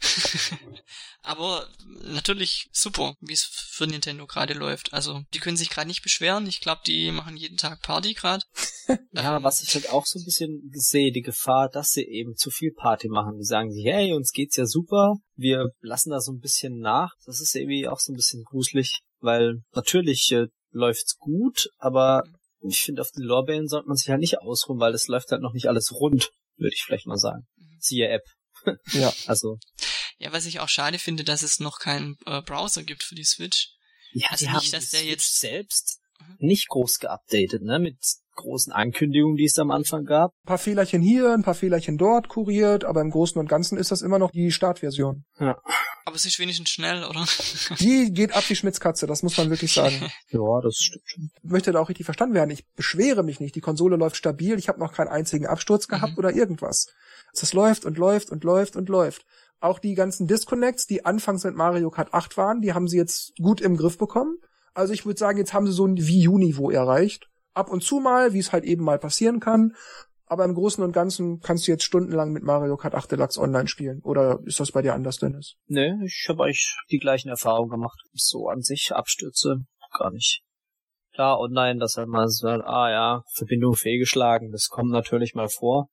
[1.22, 4.94] Aber natürlich super, wie es für Nintendo gerade läuft.
[4.94, 6.46] Also die können sich gerade nicht beschweren.
[6.46, 8.44] Ich glaube, die machen jeden Tag Party gerade.
[9.12, 12.50] ja, was ich halt auch so ein bisschen sehe, die Gefahr, dass sie eben zu
[12.50, 13.36] viel Party machen.
[13.38, 17.12] Die sagen sich, hey, uns geht's ja super, wir lassen da so ein bisschen nach.
[17.26, 20.46] Das ist irgendwie auch so ein bisschen gruselig, weil natürlich äh,
[20.76, 22.22] läuft's gut, aber
[22.60, 25.42] ich finde, auf den Lorbeeren sollte man sich halt nicht ausruhen, weil es läuft halt
[25.42, 27.46] noch nicht alles rund, würde ich vielleicht mal sagen.
[27.56, 27.76] Mhm.
[27.80, 28.24] Siehe App.
[28.92, 29.12] ja.
[29.26, 29.58] Also.
[30.18, 33.24] Ja, was ich auch schade finde, dass es noch keinen äh, Browser gibt für die
[33.24, 33.70] Switch.
[34.12, 36.36] Ja, also die nicht, haben dass der Switch jetzt selbst mhm.
[36.38, 37.78] nicht groß geupdatet, ne?
[37.78, 37.98] Mit
[38.34, 40.32] großen Ankündigungen, die es am Anfang gab.
[40.44, 43.90] Ein paar Fehlerchen hier, ein paar Fehlerchen dort kuriert, aber im Großen und Ganzen ist
[43.90, 45.24] das immer noch die Startversion.
[45.38, 45.58] Ja.
[46.06, 47.26] Aber es ist wenigstens schnell, oder?
[47.80, 50.08] Die geht ab wie Schmitzkatze, das muss man wirklich sagen.
[50.30, 51.30] ja, das stimmt schon.
[51.42, 52.50] Möchte da auch richtig verstanden werden.
[52.50, 53.56] Ich beschwere mich nicht.
[53.56, 54.56] Die Konsole läuft stabil.
[54.56, 56.18] Ich habe noch keinen einzigen Absturz gehabt mhm.
[56.18, 56.86] oder irgendwas.
[57.32, 59.26] Es läuft und läuft und läuft und läuft.
[59.58, 63.36] Auch die ganzen Disconnects, die anfangs mit Mario Kart 8 waren, die haben sie jetzt
[63.42, 64.38] gut im Griff bekommen.
[64.74, 68.00] Also ich würde sagen, jetzt haben sie so ein Wii U-Niveau erreicht ab und zu
[68.00, 69.74] mal, wie es halt eben mal passieren kann.
[70.28, 73.68] Aber im Großen und Ganzen kannst du jetzt stundenlang mit Mario Kart 8 Deluxe online
[73.68, 74.00] spielen.
[74.02, 75.54] Oder ist das bei dir anders, Dennis?
[75.66, 77.98] Nee, ich habe eigentlich die gleichen Erfahrungen gemacht.
[78.12, 79.58] So an sich Abstürze
[79.96, 80.42] gar nicht.
[81.14, 85.88] Klar, online, dass halt mal so, ah ja, Verbindung fehlgeschlagen, das kommt natürlich mal vor.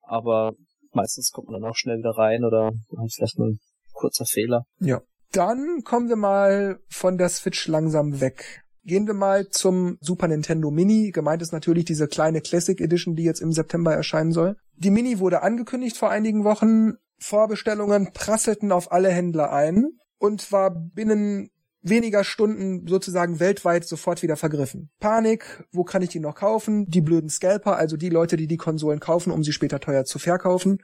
[0.00, 0.52] Aber
[0.92, 2.72] meistens kommt man dann auch schnell wieder rein oder
[3.14, 3.58] vielleicht nur ein
[3.92, 4.64] kurzer Fehler.
[4.78, 5.02] Ja.
[5.32, 8.62] Dann kommen wir mal von der Switch langsam weg.
[8.86, 11.10] Gehen wir mal zum Super Nintendo Mini.
[11.10, 14.56] Gemeint ist natürlich diese kleine Classic Edition, die jetzt im September erscheinen soll.
[14.76, 16.92] Die Mini wurde angekündigt vor einigen Wochen.
[17.18, 21.50] Vorbestellungen prasselten auf alle Händler ein und war binnen
[21.82, 24.90] weniger Stunden sozusagen weltweit sofort wieder vergriffen.
[25.00, 26.86] Panik, wo kann ich die noch kaufen?
[26.88, 30.20] Die blöden Scalper, also die Leute, die die Konsolen kaufen, um sie später teuer zu
[30.20, 30.78] verkaufen.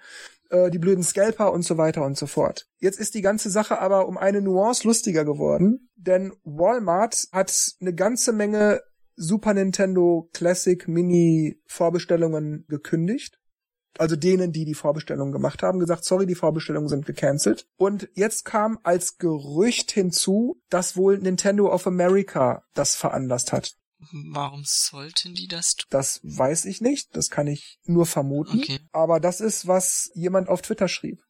[0.53, 2.67] Äh, die blöden Scalper und so weiter und so fort.
[2.79, 7.95] Jetzt ist die ganze Sache aber um eine Nuance lustiger geworden, denn Walmart hat eine
[7.95, 8.83] ganze Menge
[9.17, 13.39] Super Nintendo Classic Mini Vorbestellungen gekündigt
[13.99, 17.67] also denen, die die Vorbestellung gemacht haben, gesagt, sorry, die Vorbestellungen sind gecancelt.
[17.77, 23.77] Und jetzt kam als Gerücht hinzu, dass wohl Nintendo of America das veranlasst hat.
[24.11, 25.87] Warum sollten die das tun?
[25.91, 28.59] Das weiß ich nicht, das kann ich nur vermuten.
[28.59, 28.81] Okay.
[28.93, 31.23] Aber das ist, was jemand auf Twitter schrieb.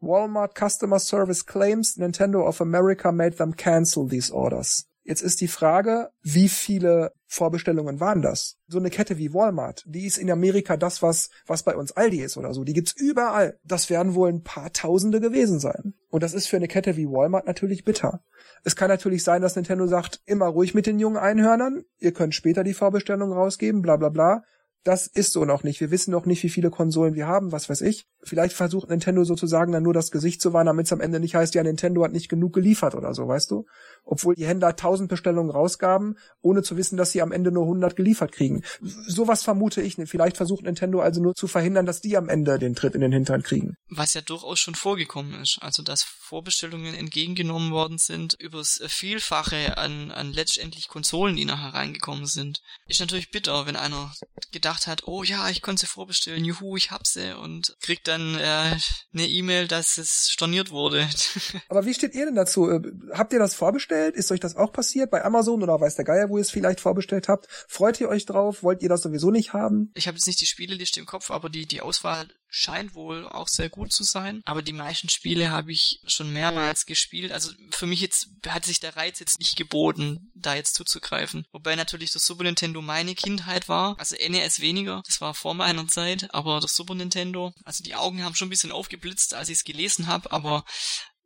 [0.00, 4.86] Walmart Customer Service claims Nintendo of America made them cancel these orders.
[5.02, 8.58] Jetzt ist die Frage, wie viele Vorbestellungen waren das?
[8.68, 12.20] So eine Kette wie Walmart, die ist in Amerika das, was, was bei uns Aldi
[12.20, 12.64] ist oder so.
[12.64, 13.58] Die gibt's überall.
[13.64, 15.94] Das werden wohl ein paar Tausende gewesen sein.
[16.10, 18.22] Und das ist für eine Kette wie Walmart natürlich bitter.
[18.62, 21.84] Es kann natürlich sein, dass Nintendo sagt, immer ruhig mit den jungen Einhörnern.
[21.98, 24.42] Ihr könnt später die Vorbestellung rausgeben, bla, bla, bla.
[24.82, 25.80] Das ist so noch nicht.
[25.80, 28.06] Wir wissen noch nicht, wie viele Konsolen wir haben, was weiß ich.
[28.22, 31.34] Vielleicht versucht Nintendo sozusagen dann nur das Gesicht zu wahren, damit es am Ende nicht
[31.34, 33.66] heißt, ja, Nintendo hat nicht genug geliefert oder so, weißt du?
[34.04, 37.96] Obwohl die Händler tausend Bestellungen rausgaben, ohne zu wissen, dass sie am Ende nur 100
[37.96, 38.62] geliefert kriegen.
[38.80, 39.96] Sowas vermute ich.
[40.06, 43.12] Vielleicht versucht Nintendo also nur zu verhindern, dass die am Ende den Tritt in den
[43.12, 43.74] Hintern kriegen.
[43.88, 45.58] Was ja durchaus schon vorgekommen ist.
[45.60, 52.26] Also, dass Vorbestellungen entgegengenommen worden sind übers Vielfache an, an letztendlich Konsolen, die nachher reingekommen
[52.26, 52.60] sind.
[52.86, 54.12] Ist natürlich bitter, wenn einer
[54.52, 58.36] gedacht hat, oh ja, ich konnte sie vorbestellen, juhu, ich hab sie und kriegt dann
[58.36, 58.76] äh,
[59.12, 61.08] eine E-Mail, dass es storniert wurde.
[61.68, 62.70] Aber wie steht ihr denn dazu?
[62.70, 62.80] Äh,
[63.12, 63.89] habt ihr das vorbestellt?
[63.90, 66.80] Ist euch das auch passiert bei Amazon oder weiß der Geier, wo ihr es vielleicht
[66.80, 67.46] vorbestellt habt?
[67.68, 68.62] Freut ihr euch drauf?
[68.62, 69.90] Wollt ihr das sowieso nicht haben?
[69.94, 73.48] Ich habe jetzt nicht die Spieleliste im Kopf, aber die, die Auswahl scheint wohl auch
[73.48, 74.42] sehr gut zu sein.
[74.44, 77.32] Aber die meisten Spiele habe ich schon mehrmals gespielt.
[77.32, 81.46] Also für mich jetzt hat sich der Reiz jetzt nicht geboten, da jetzt zuzugreifen.
[81.52, 83.96] Wobei natürlich das Super Nintendo meine Kindheit war.
[83.98, 85.02] Also NES weniger.
[85.06, 86.34] Das war vor meiner Zeit.
[86.34, 89.64] Aber das Super Nintendo, also die Augen haben schon ein bisschen aufgeblitzt, als ich es
[89.64, 90.32] gelesen habe.
[90.32, 90.64] Aber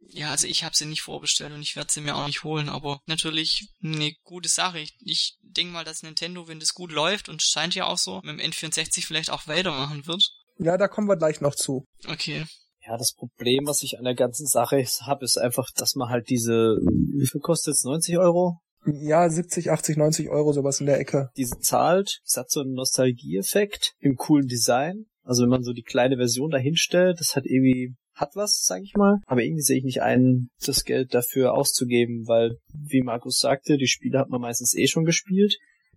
[0.00, 2.68] ja, also ich habe sie nicht vorbestellt und ich werde sie mir auch nicht holen,
[2.68, 4.78] aber natürlich eine gute Sache.
[4.78, 8.20] Ich, ich denke mal, dass Nintendo, wenn das gut läuft und scheint ja auch so,
[8.22, 10.22] mit dem N64 vielleicht auch weitermachen wird.
[10.58, 11.84] Ja, da kommen wir gleich noch zu.
[12.06, 12.44] Okay.
[12.86, 16.28] Ja, das Problem, was ich an der ganzen Sache habe, ist einfach, dass man halt
[16.28, 16.76] diese,
[17.16, 17.84] wie viel kostet es?
[17.84, 18.58] 90 Euro?
[18.86, 21.30] Ja, 70, 80, 90 Euro, sowas in der Ecke.
[21.36, 25.06] Diese zahlt, es hat so einen Nostalgieeffekt im coolen Design.
[25.22, 28.94] Also wenn man so die kleine Version dahinstellt, das hat irgendwie, hat was, sag ich
[28.94, 29.18] mal.
[29.26, 33.88] Aber irgendwie sehe ich nicht ein, das Geld dafür auszugeben, weil, wie Markus sagte, die
[33.88, 35.56] Spiele hat man meistens eh schon gespielt.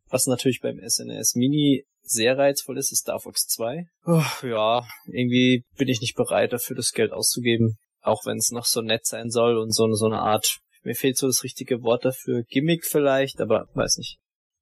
[0.09, 3.83] Was natürlich beim SNES Mini sehr reizvoll ist, ist Star Fox 2.
[4.05, 7.77] Oh, ja, irgendwie bin ich nicht bereit dafür, das Geld auszugeben.
[8.01, 11.17] Auch wenn es noch so nett sein soll und so, so eine Art, mir fehlt
[11.17, 14.17] so das richtige Wort dafür, Gimmick vielleicht, aber weiß nicht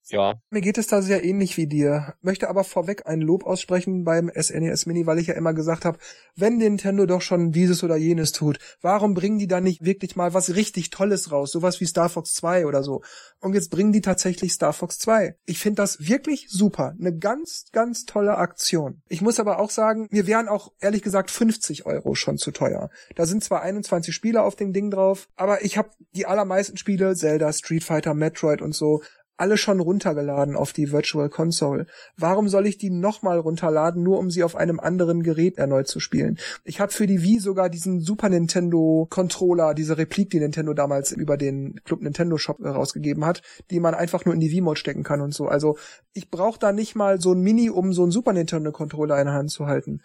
[0.10, 0.36] ja.
[0.50, 2.16] Mir geht es da sehr ähnlich wie dir.
[2.22, 5.86] Möchte aber vorweg ein Lob aussprechen beim SNES e Mini, weil ich ja immer gesagt
[5.86, 5.98] habe,
[6.36, 10.34] wenn Nintendo doch schon dieses oder jenes tut, warum bringen die da nicht wirklich mal
[10.34, 11.52] was richtig Tolles raus?
[11.52, 13.02] Sowas wie Star Fox 2 oder so.
[13.40, 15.36] Und jetzt bringen die tatsächlich Star Fox 2.
[15.46, 16.96] Ich finde das wirklich super.
[17.00, 19.02] Eine ganz, ganz tolle Aktion.
[19.08, 22.90] Ich muss aber auch sagen, mir wären auch ehrlich gesagt 50 Euro schon zu teuer.
[23.16, 27.16] Da sind zwar 21 Spiele auf dem Ding drauf, aber ich habe die allermeisten Spiele,
[27.16, 29.02] Zelda, Street Fighter, Metroid und so,
[29.38, 31.88] alle schon runtergeladen auf die Virtual Console.
[32.18, 36.00] Warum soll ich die nochmal runterladen, nur um sie auf einem anderen Gerät erneut zu
[36.00, 36.38] spielen?
[36.64, 41.12] Ich habe für die Wii sogar diesen Super Nintendo Controller, diese Replik, die Nintendo damals
[41.12, 45.04] über den Club Nintendo Shop rausgegeben hat, die man einfach nur in die Wii-Mode stecken
[45.04, 45.48] kann und so.
[45.48, 45.78] Also
[46.14, 49.26] ich brauche da nicht mal so ein Mini, um so einen Super Nintendo Controller in
[49.26, 50.02] der Hand zu halten.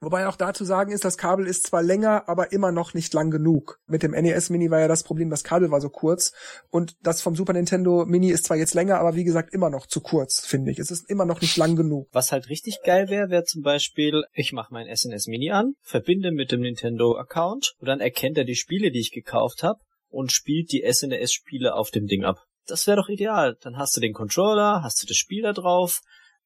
[0.00, 3.30] Wobei auch da sagen ist, das Kabel ist zwar länger, aber immer noch nicht lang
[3.30, 3.80] genug.
[3.86, 6.32] Mit dem NES Mini war ja das Problem, das Kabel war so kurz
[6.70, 9.86] und das vom Super Nintendo Mini ist zwar jetzt länger, aber wie gesagt immer noch
[9.86, 10.78] zu kurz, finde ich.
[10.78, 12.08] Es ist immer noch nicht lang genug.
[12.12, 16.32] Was halt richtig geil wäre, wäre zum Beispiel, ich mache mein SNES Mini an, verbinde
[16.32, 20.32] mit dem Nintendo Account und dann erkennt er die Spiele, die ich gekauft habe und
[20.32, 22.44] spielt die SNES Spiele auf dem Ding ab.
[22.66, 23.56] Das wäre doch ideal.
[23.60, 26.00] Dann hast du den Controller, hast du das Spiel da drauf.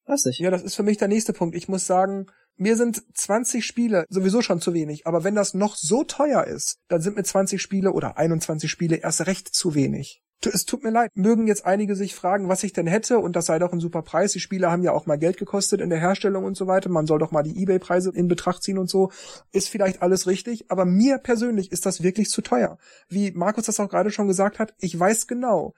[0.07, 0.39] Weiß nicht.
[0.39, 1.57] Ja, das ist für mich der nächste Punkt.
[1.57, 5.77] Ich muss sagen, mir sind 20 Spiele sowieso schon zu wenig, aber wenn das noch
[5.77, 10.23] so teuer ist, dann sind mir 20 Spiele oder 21 Spiele erst recht zu wenig.
[10.45, 13.47] Es tut mir leid, mögen jetzt einige sich fragen, was ich denn hätte, und das
[13.47, 14.33] sei doch ein super Preis.
[14.33, 16.91] Die Spiele haben ja auch mal Geld gekostet in der Herstellung und so weiter.
[16.91, 19.11] Man soll doch mal die Ebay-Preise in Betracht ziehen und so.
[19.53, 22.79] Ist vielleicht alles richtig, aber mir persönlich ist das wirklich zu teuer.
[23.09, 25.75] Wie Markus das auch gerade schon gesagt hat, ich weiß genau,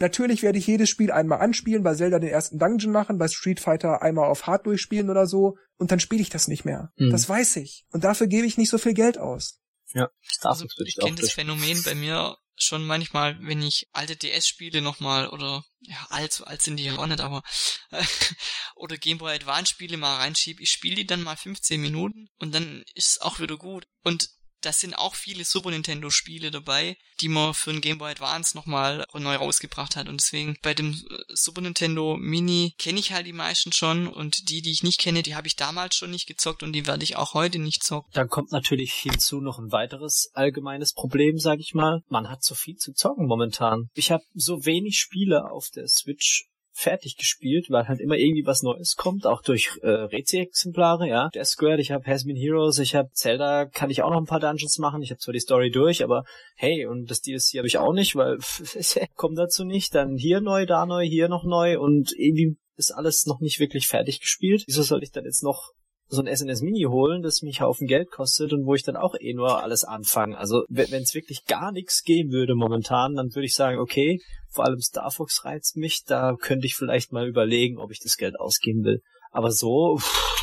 [0.00, 3.58] Natürlich werde ich jedes Spiel einmal anspielen, bei Zelda den ersten Dungeon machen, bei Street
[3.58, 6.92] Fighter einmal auf Hard durchspielen oder so und dann spiele ich das nicht mehr.
[6.96, 7.10] Mhm.
[7.10, 7.84] Das weiß ich.
[7.90, 9.60] Und dafür gebe ich nicht so viel Geld aus.
[9.92, 10.08] Ja,
[10.42, 15.64] also ich kenne das Phänomen bei mir schon manchmal, wenn ich alte DS-Spiele nochmal oder
[15.80, 17.42] ja, alt, so alt sind die ja auch nicht, aber
[18.74, 22.54] oder Game Boy Advance Spiele mal reinschiebe, ich spiele die dann mal 15 Minuten und
[22.54, 23.86] dann ist es auch wieder gut.
[24.02, 24.28] Und
[24.62, 28.56] da sind auch viele Super Nintendo Spiele dabei, die man für den Game Boy Advance
[28.56, 30.08] nochmal neu rausgebracht hat.
[30.08, 34.48] Und deswegen bei dem äh, Super Nintendo Mini kenne ich halt die meisten schon und
[34.50, 37.04] die, die ich nicht kenne, die habe ich damals schon nicht gezockt und die werde
[37.04, 38.10] ich auch heute nicht zocken.
[38.14, 42.02] Dann kommt natürlich hinzu noch ein weiteres allgemeines Problem, sag ich mal.
[42.08, 43.90] Man hat so viel zu zocken momentan.
[43.94, 46.46] Ich habe so wenig Spiele auf der Switch
[46.78, 51.28] fertig gespielt, weil halt immer irgendwie was Neues kommt, auch durch äh, Rätsel-Exemplare, ja.
[51.34, 54.38] Der Squared, ich habe Hasmin Heroes, ich habe Zelda, kann ich auch noch ein paar
[54.38, 55.02] Dungeons machen.
[55.02, 56.22] Ich habe zwar die Story durch, aber
[56.54, 58.38] hey, und das DLC habe ich auch nicht, weil
[59.16, 59.92] kommt dazu nicht.
[59.94, 63.88] Dann hier neu, da neu, hier noch neu und irgendwie ist alles noch nicht wirklich
[63.88, 64.62] fertig gespielt.
[64.68, 65.72] Wieso soll ich dann jetzt noch
[66.08, 69.14] so ein SNS Mini holen, das mich Haufen Geld kostet und wo ich dann auch
[69.20, 70.38] eh nur alles anfange.
[70.38, 74.18] Also wenn es wirklich gar nichts geben würde momentan, dann würde ich sagen, okay,
[74.50, 78.16] vor allem Star Fox reizt mich, da könnte ich vielleicht mal überlegen, ob ich das
[78.16, 79.02] Geld ausgeben will.
[79.30, 80.38] Aber so, pff,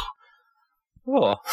[1.07, 1.39] ja.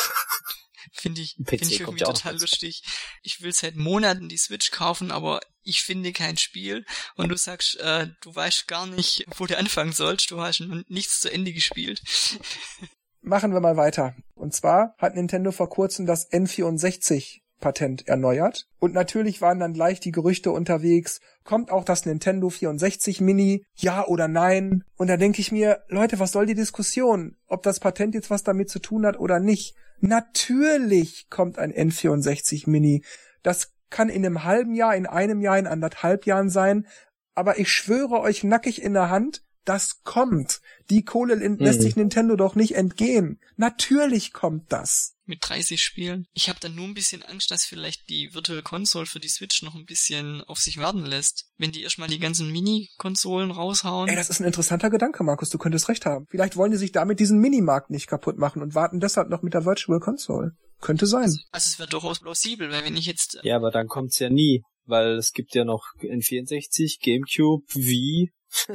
[0.94, 2.82] Finde ich, finde ich irgendwie total lustig.
[3.22, 6.84] Ich will seit Monaten die Switch kaufen, aber ich finde kein Spiel
[7.16, 10.30] und du sagst, äh, du weißt gar nicht, wo du anfangen sollst.
[10.30, 12.02] Du hast noch nichts zu Ende gespielt.
[13.22, 14.14] Machen wir mal weiter.
[14.34, 18.68] Und zwar hat Nintendo vor kurzem das N64 Patent erneuert.
[18.80, 24.04] Und natürlich waren dann gleich die Gerüchte unterwegs, kommt auch das Nintendo 64 Mini, ja
[24.06, 24.84] oder nein?
[24.96, 27.36] Und da denke ich mir, Leute, was soll die Diskussion?
[27.46, 29.74] Ob das Patent jetzt was damit zu tun hat oder nicht?
[30.00, 33.04] Natürlich kommt ein N64 Mini.
[33.42, 36.86] Das kann in einem halben Jahr, in einem Jahr, in anderthalb Jahren sein.
[37.34, 40.60] Aber ich schwöre euch nackig in der Hand, das kommt.
[40.92, 41.56] Die Kohle mhm.
[41.56, 43.40] lässt sich Nintendo doch nicht entgehen.
[43.56, 45.14] Natürlich kommt das.
[45.24, 46.26] Mit 30 Spielen.
[46.34, 49.62] Ich habe dann nur ein bisschen Angst, dass vielleicht die Virtual Console für die Switch
[49.62, 51.46] noch ein bisschen auf sich warten lässt.
[51.56, 54.10] Wenn die erstmal die ganzen Mini-Konsolen raushauen.
[54.10, 55.48] Ey, das ist ein interessanter Gedanke, Markus.
[55.48, 56.26] Du könntest recht haben.
[56.28, 59.54] Vielleicht wollen die sich damit diesen Minimarkt nicht kaputt machen und warten deshalb noch mit
[59.54, 60.52] der Virtual Console.
[60.82, 61.22] Könnte sein.
[61.22, 63.38] Also, also es wäre durchaus plausibel, weil wenn ich jetzt...
[63.44, 68.32] Ja, aber dann kommt's ja nie weil es gibt ja noch N64, GameCube, Wii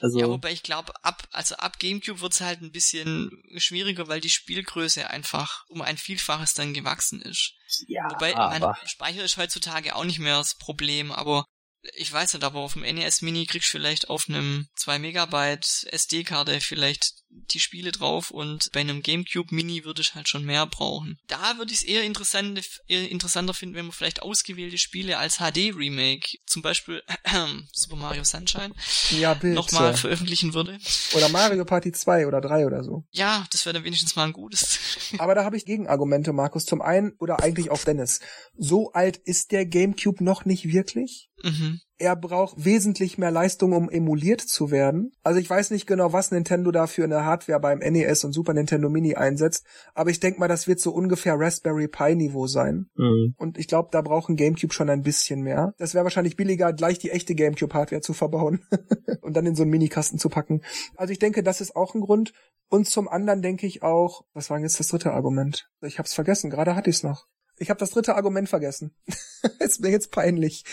[0.00, 4.20] also ja, wobei ich glaube, ab, also ab GameCube wird's halt ein bisschen schwieriger, weil
[4.20, 7.54] die Spielgröße einfach um ein Vielfaches dann gewachsen ist.
[7.86, 8.68] Ja, wobei, aber...
[8.68, 11.44] mein Speicher ist heutzutage auch nicht mehr das Problem, aber
[11.92, 15.86] ich weiß nicht, aber auf dem NES Mini kriegst du vielleicht auf einem 2 Megabyte
[15.90, 17.12] SD-Karte vielleicht
[17.52, 21.18] die Spiele drauf und bei einem GameCube Mini würde ich halt schon mehr brauchen.
[21.26, 25.38] Da würde ich es eher, interessant, eher interessanter finden, wenn man vielleicht ausgewählte Spiele als
[25.38, 28.74] HD-Remake, zum Beispiel äh, Super Mario Sunshine,
[29.10, 29.54] ja, bitte.
[29.54, 30.78] nochmal veröffentlichen würde.
[31.14, 33.04] Oder Mario Party 2 oder 3 oder so.
[33.10, 34.78] Ja, das wäre dann wenigstens mal ein gutes.
[35.18, 36.64] Aber da habe ich Gegenargumente, Markus.
[36.64, 38.20] Zum einen, oder eigentlich auch Dennis,
[38.56, 41.30] so alt ist der GameCube noch nicht wirklich.
[41.42, 45.12] Mhm er braucht wesentlich mehr Leistung, um emuliert zu werden.
[45.22, 48.52] Also ich weiß nicht genau, was Nintendo da für eine Hardware beim NES und Super
[48.52, 52.86] Nintendo Mini einsetzt, aber ich denke mal, das wird so ungefähr Raspberry Pi Niveau sein.
[52.96, 53.34] Mhm.
[53.36, 55.74] Und ich glaube, da braucht ein GameCube schon ein bisschen mehr.
[55.78, 58.64] Das wäre wahrscheinlich billiger, gleich die echte GameCube Hardware zu verbauen
[59.20, 60.62] und dann in so einen Minikasten zu packen.
[60.96, 62.32] Also ich denke, das ist auch ein Grund.
[62.68, 65.68] Und zum anderen denke ich auch, was war denn jetzt das dritte Argument?
[65.82, 67.26] Ich hab's vergessen, gerade hatte ich's noch.
[67.58, 68.94] Ich habe das dritte Argument vergessen.
[69.60, 70.64] ist mir jetzt peinlich.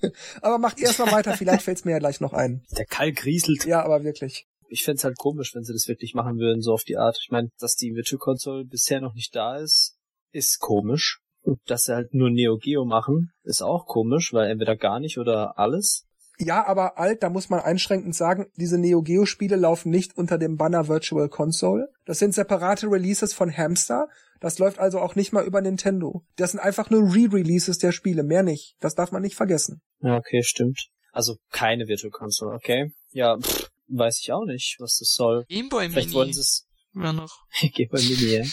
[0.42, 2.64] aber macht erst mal weiter, vielleicht fällt's mir ja gleich noch ein.
[2.76, 3.64] Der Kalk rieselt.
[3.64, 4.46] Ja, aber wirklich.
[4.68, 7.18] Ich fände halt komisch, wenn sie das wirklich machen würden, so auf die Art.
[7.22, 9.96] Ich meine, dass die Virtual Console bisher noch nicht da ist,
[10.32, 11.20] ist komisch.
[11.42, 15.18] Und dass sie halt nur Neo Geo machen, ist auch komisch, weil entweder gar nicht
[15.18, 16.04] oder alles.
[16.38, 20.38] Ja, aber alt, da muss man einschränkend sagen, diese Neo Geo Spiele laufen nicht unter
[20.38, 21.88] dem Banner Virtual Console.
[22.04, 24.08] Das sind separate Releases von Hamster.
[24.40, 26.22] Das läuft also auch nicht mal über Nintendo.
[26.36, 28.76] Das sind einfach nur Re-Releases der Spiele, mehr nicht.
[28.80, 29.80] Das darf man nicht vergessen.
[30.00, 30.88] Ja, okay, stimmt.
[31.10, 32.92] Also keine Virtual Console, okay.
[33.12, 35.46] Ja, pff, weiß ich auch nicht, was das soll.
[35.48, 36.66] Gameboy Vielleicht Mini wollen sie es.
[36.92, 37.44] wäre noch.
[37.60, 38.44] Gameboy Mini, ja.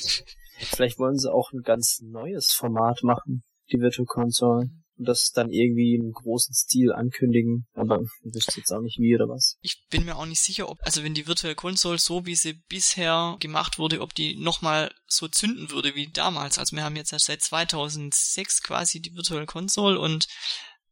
[0.60, 4.70] Vielleicht wollen sie auch ein ganz neues Format machen, die Virtual Console.
[4.98, 7.66] Und das dann irgendwie im großen Stil ankündigen.
[7.74, 9.58] Aber ich wüsste jetzt auch nicht wie oder was.
[9.62, 12.54] Ich bin mir auch nicht sicher, ob, also wenn die Virtual Console so wie sie
[12.70, 16.60] bisher gemacht wurde, ob die nochmal so zünden würde wie damals.
[16.60, 20.28] Also wir haben jetzt seit 2006 quasi die Virtual Console und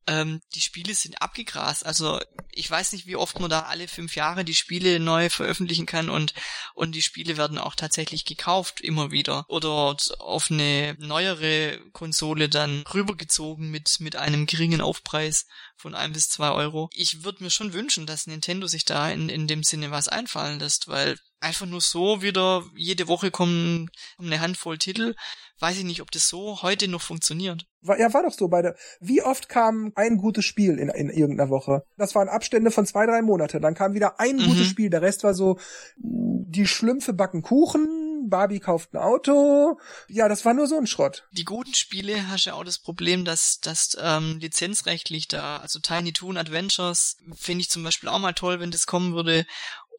[0.08, 1.86] ähm, die Spiele sind abgegrast.
[1.86, 2.20] Also
[2.52, 6.10] ich weiß nicht, wie oft man da alle fünf Jahre die Spiele neu veröffentlichen kann
[6.10, 6.34] und
[6.74, 12.84] und die Spiele werden auch tatsächlich gekauft immer wieder oder auf eine neuere Konsole dann
[12.94, 15.46] rübergezogen mit mit einem geringen Aufpreis
[15.82, 16.90] von ein bis zwei Euro.
[16.94, 20.60] Ich würde mir schon wünschen, dass Nintendo sich da in in dem Sinne was einfallen
[20.60, 23.90] lässt, weil einfach nur so wieder jede Woche kommen
[24.20, 25.16] eine Handvoll Titel.
[25.60, 27.66] Weiß ich nicht, ob das so heute noch funktioniert.
[27.82, 28.76] War, ja, war doch so bei der.
[29.00, 31.84] Wie oft kam ein gutes Spiel in, in irgendeiner Woche?
[31.98, 33.60] Das waren Abstände von zwei, drei Monate.
[33.60, 34.46] Dann kam wieder ein Mhm.
[34.46, 34.90] gutes Spiel.
[34.90, 35.58] Der Rest war so,
[35.98, 38.01] die Schlümpfe backen Kuchen,
[38.32, 39.80] Barbie kauft ein Auto.
[40.08, 41.28] Ja, das war nur so ein Schrott.
[41.32, 46.14] Die guten Spiele hast ja auch das Problem, dass das ähm, lizenzrechtlich da, also Tiny
[46.14, 49.46] Toon Adventures finde ich zum Beispiel auch mal toll, wenn das kommen würde.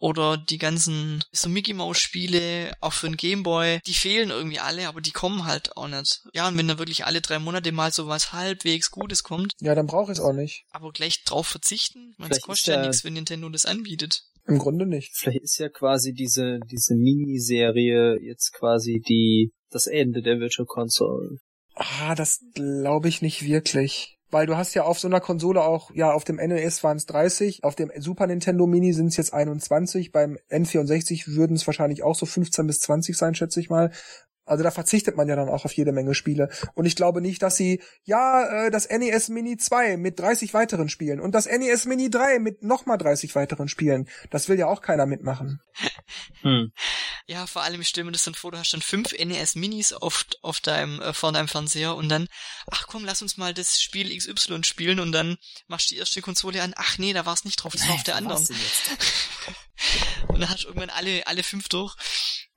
[0.01, 4.88] Oder die ganzen so Mickey Mouse Spiele, auch für den Gameboy, die fehlen irgendwie alle,
[4.88, 6.23] aber die kommen halt auch nicht.
[6.33, 9.77] Ja, und wenn da wirklich alle drei Monate mal so was halbwegs Gutes kommt, Ja,
[9.77, 10.64] dann brauche ich es auch nicht.
[10.73, 14.25] aber gleich drauf verzichten, man, kostet ja- nichts, wenn Nintendo das anbietet.
[14.46, 15.12] Im Grunde nicht.
[15.14, 21.38] Vielleicht ist ja quasi diese, diese Miniserie jetzt quasi die, das Ende der Virtual Console.
[21.74, 24.18] Ah, das glaube ich nicht wirklich.
[24.31, 27.05] Weil du hast ja auf so einer Konsole auch, ja, auf dem NES waren es
[27.05, 32.02] 30, auf dem Super Nintendo Mini sind es jetzt 21, beim N64 würden es wahrscheinlich
[32.02, 33.92] auch so 15 bis 20 sein, schätze ich mal.
[34.44, 36.50] Also da verzichtet man ja dann auch auf jede Menge Spiele.
[36.74, 40.88] Und ich glaube nicht, dass sie, ja, äh, das NES Mini 2 mit 30 weiteren
[40.88, 44.09] Spielen und das NES Mini 3 mit nochmal 30 weiteren Spielen.
[44.31, 45.61] Das will ja auch keiner mitmachen.
[46.42, 46.72] Hm.
[47.26, 49.92] Ja, vor allem ich stelle mir das dann vor, du hast dann fünf NES Minis
[49.92, 52.28] auf, auf deinem, äh, vor deinem Fernseher und dann,
[52.70, 56.20] ach komm, lass uns mal das Spiel XY spielen und dann machst du die erste
[56.20, 58.40] Konsole an, ach nee, da war es nicht drauf, das war auf der anderen.
[58.40, 58.90] Was denn jetzt?
[60.28, 61.96] Und dann hast du irgendwann alle, alle fünf durch.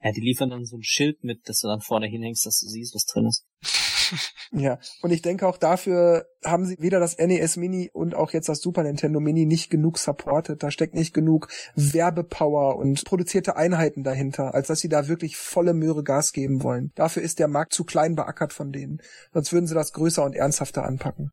[0.05, 2.67] Ja, die liefern dann so ein Schild mit, dass du dann vorne hinhängst, dass du
[2.67, 3.43] siehst, was drin ist.
[4.51, 8.47] Ja, und ich denke auch dafür haben sie weder das NES Mini und auch jetzt
[8.47, 10.61] das Super Nintendo Mini nicht genug supported.
[10.61, 15.73] Da steckt nicht genug Werbepower und produzierte Einheiten dahinter, als dass sie da wirklich volle
[15.73, 16.91] Möhre Gas geben wollen.
[16.93, 19.01] Dafür ist der Markt zu klein beackert von denen.
[19.33, 21.31] Sonst würden sie das größer und ernsthafter anpacken.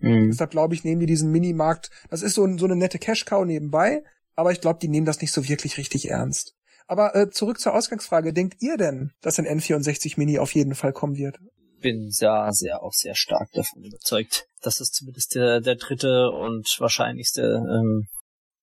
[0.00, 0.30] Hm.
[0.30, 1.90] Deshalb glaube ich, nehmen die diesen Minimarkt.
[2.08, 4.02] Das ist so, ein- so eine nette Cash-Cow nebenbei,
[4.34, 6.54] aber ich glaube, die nehmen das nicht so wirklich richtig ernst.
[6.86, 8.32] Aber äh, zurück zur Ausgangsfrage.
[8.32, 11.38] Denkt ihr denn, dass ein N64 Mini auf jeden Fall kommen wird?
[11.80, 16.66] bin sehr, sehr, auch sehr stark davon überzeugt, dass es zumindest der, der dritte und
[16.80, 18.06] wahrscheinlichste ähm,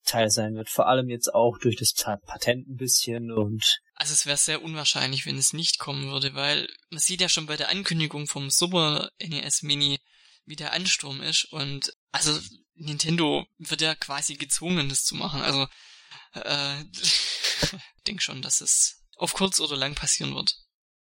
[0.06, 0.72] Teil sein wird.
[0.72, 4.64] Vor allem jetzt auch durch das Pa- Patent ein bisschen und Also es wäre sehr
[4.64, 8.50] unwahrscheinlich, wenn es nicht kommen würde, weil man sieht ja schon bei der Ankündigung vom
[8.50, 10.00] Super NES Mini,
[10.46, 12.36] wie der Ansturm ist und also
[12.74, 15.44] Nintendo wird ja quasi gezwungen, das zu machen.
[15.44, 15.68] Also
[16.34, 16.84] äh,
[18.08, 20.56] denk schon, dass es auf kurz oder lang passieren wird.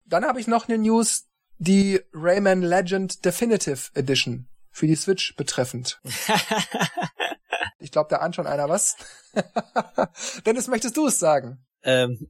[0.04, 1.26] Dann habe ich noch eine News,
[1.56, 6.00] die Rayman Legend Definitive Edition für die Switch betreffend.
[7.78, 8.96] ich glaube, da an schon einer was.
[10.46, 11.64] Dennis, möchtest du es sagen?
[11.82, 12.28] Ähm,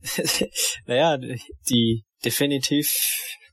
[0.87, 1.17] naja,
[1.69, 2.91] die definitiv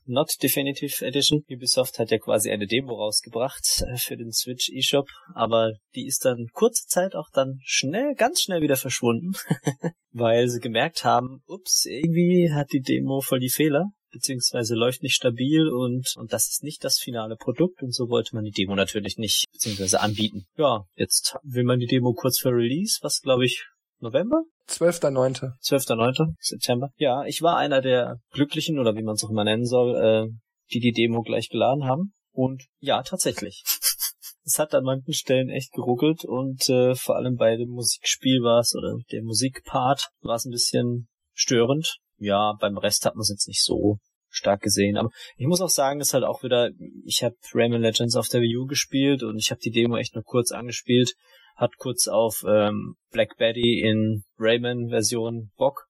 [0.04, 1.44] Not Definitive Edition.
[1.50, 6.24] Ubisoft hat ja quasi eine Demo rausgebracht äh, für den Switch eShop, aber die ist
[6.24, 9.32] dann kurze Zeit auch dann schnell, ganz schnell wieder verschwunden,
[10.12, 15.14] weil sie gemerkt haben, ups, irgendwie hat die Demo voll die Fehler beziehungsweise läuft nicht
[15.14, 18.74] stabil und, und das ist nicht das finale Produkt und so wollte man die Demo
[18.76, 20.44] natürlich nicht beziehungsweise anbieten.
[20.56, 23.64] Ja, jetzt will man die Demo kurz vor Release, was glaube ich
[24.02, 24.42] November?
[24.68, 25.52] 12.9.
[25.62, 26.34] 12.9.
[26.38, 26.90] September.
[26.96, 30.28] Ja, ich war einer der Glücklichen, oder wie man es auch immer nennen soll, äh,
[30.72, 32.12] die die Demo gleich geladen haben.
[32.32, 33.62] Und ja, tatsächlich.
[34.44, 38.60] es hat an manchen Stellen echt geruckelt und äh, vor allem bei dem Musikspiel war
[38.60, 41.98] es, oder der Musikpart war es ein bisschen störend.
[42.18, 43.98] Ja, beim Rest hat man es jetzt nicht so
[44.28, 44.96] stark gesehen.
[44.96, 46.70] Aber ich muss auch sagen, dass halt auch wieder,
[47.04, 50.14] ich habe Rayman Legends auf der Wii U gespielt und ich habe die Demo echt
[50.14, 51.14] nur kurz angespielt
[51.62, 55.86] hat kurz auf ähm, Black Betty in Rayman-Version Bock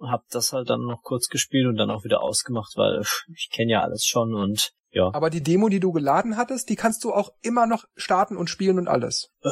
[0.00, 3.02] hab das halt dann noch kurz gespielt und dann auch wieder ausgemacht, weil
[3.34, 5.10] ich kenne ja alles schon und ja.
[5.12, 8.48] Aber die Demo, die du geladen hattest, die kannst du auch immer noch starten und
[8.48, 9.30] spielen und alles.
[9.42, 9.48] Äh,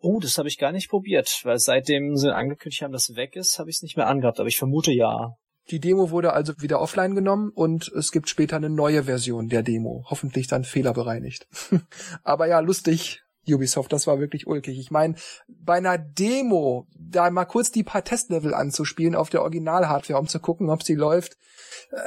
[0.00, 3.34] oh, das habe ich gar nicht probiert, weil seitdem sie angekündigt haben, dass es weg
[3.34, 5.34] ist, habe ich es nicht mehr angehabt, aber ich vermute ja.
[5.70, 9.62] Die Demo wurde also wieder offline genommen und es gibt später eine neue Version der
[9.62, 11.48] Demo, hoffentlich dann fehlerbereinigt.
[12.22, 14.78] aber ja, lustig, Ubisoft, das war wirklich ulkig.
[14.78, 15.14] Ich meine,
[15.48, 20.40] bei einer Demo, da mal kurz die paar Testlevel anzuspielen auf der Original-Hardware, um zu
[20.40, 21.36] gucken, ob sie läuft.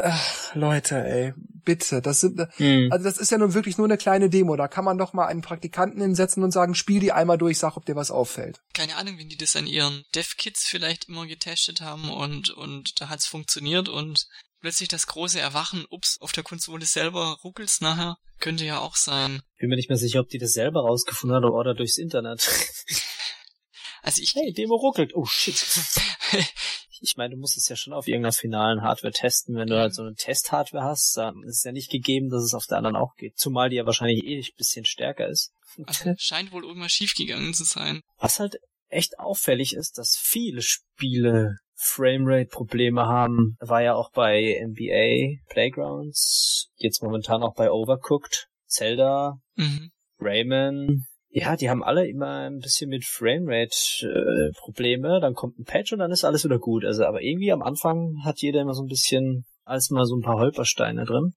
[0.04, 2.90] Ach, Leute, ey, bitte, das sind, mhm.
[2.92, 4.56] also das ist ja nun wirklich nur eine kleine Demo.
[4.56, 7.78] Da kann man doch mal einen Praktikanten hinsetzen und sagen, spiel die einmal durch, sag,
[7.78, 8.62] ob dir was auffällt.
[8.74, 13.10] Keine Ahnung, wenn die das an ihren Dev-Kits vielleicht immer getestet haben und, und da
[13.10, 14.28] hat's funktioniert und
[14.62, 19.42] plötzlich das große Erwachen, ups, auf der Konsole selber ruckelt's nachher, könnte ja auch sein.
[19.58, 22.48] Bin mir nicht mehr sicher, ob die das selber rausgefunden hat oder durchs Internet.
[24.02, 24.34] also ich...
[24.36, 25.14] Hey, Demo ruckelt.
[25.16, 25.64] Oh shit.
[27.02, 29.56] ich meine, du musst es ja schon auf irgendeiner finalen Hardware testen.
[29.56, 32.54] Wenn du halt so eine Test-Hardware hast, dann ist es ja nicht gegeben, dass es
[32.54, 33.38] auf der anderen auch geht.
[33.38, 35.52] Zumal die ja wahrscheinlich eh ein bisschen stärker ist.
[35.86, 38.02] Also scheint wohl irgendwas schiefgegangen zu sein.
[38.18, 38.58] Was halt
[38.90, 43.58] echt auffällig ist, dass viele Spiele Framerate-Probleme haben.
[43.60, 49.90] War ja auch bei NBA Playgrounds, jetzt momentan auch bei Overcooked, Zelda, mhm.
[50.20, 51.06] Rayman.
[51.30, 55.18] Ja, die haben alle immer ein bisschen mit Framerate-Probleme.
[55.18, 56.86] Äh, dann kommt ein Patch und dann ist alles wieder gut.
[56.86, 60.22] Also, aber irgendwie am Anfang hat jeder immer so ein bisschen als mal so ein
[60.22, 61.34] paar Holpersteine drin.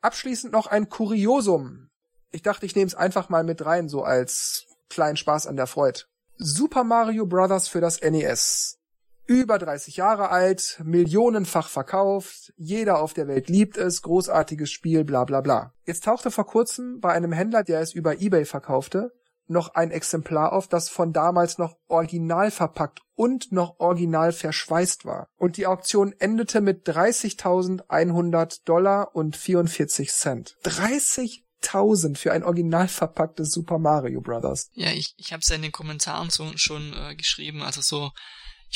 [0.00, 1.90] Abschließend noch ein Kuriosum.
[2.30, 5.66] Ich dachte, ich nehme es einfach mal mit rein, so als kleinen Spaß an der
[5.66, 6.00] Freude.
[6.36, 7.68] Super Mario Bros.
[7.68, 8.78] für das NES
[9.26, 15.24] über 30 Jahre alt, millionenfach verkauft, jeder auf der Welt liebt es, großartiges Spiel, bla
[15.24, 15.72] bla bla.
[15.84, 19.12] Jetzt tauchte vor kurzem bei einem Händler, der es über eBay verkaufte,
[19.48, 25.28] noch ein Exemplar auf, das von damals noch original verpackt und noch original verschweißt war.
[25.36, 30.56] Und die Auktion endete mit 30.100 Dollar und 44 Cent.
[30.64, 34.70] 30.000 für ein original verpacktes Super Mario Brothers.
[34.72, 38.10] Ja, ich, ich habe es ja in den Kommentaren so, schon äh, geschrieben, also so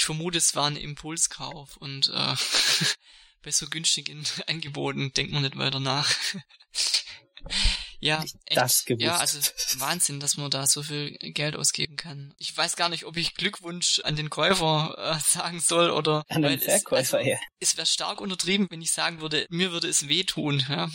[0.00, 2.34] ich vermute, es war ein Impulskauf und äh,
[3.42, 6.10] bei so günstigen Angeboten denkt man nicht weiter nach.
[8.00, 9.02] Ja, das gewusst.
[9.02, 9.38] ja, also
[9.78, 12.34] Wahnsinn, dass man da so viel Geld ausgeben kann.
[12.38, 16.42] Ich weiß gar nicht, ob ich Glückwunsch an den Käufer äh, sagen soll oder an
[16.42, 17.38] den Verkäufer also, ja.
[17.58, 20.90] Es wäre stark untertrieben, wenn ich sagen würde, mir würde es wehtun, ja,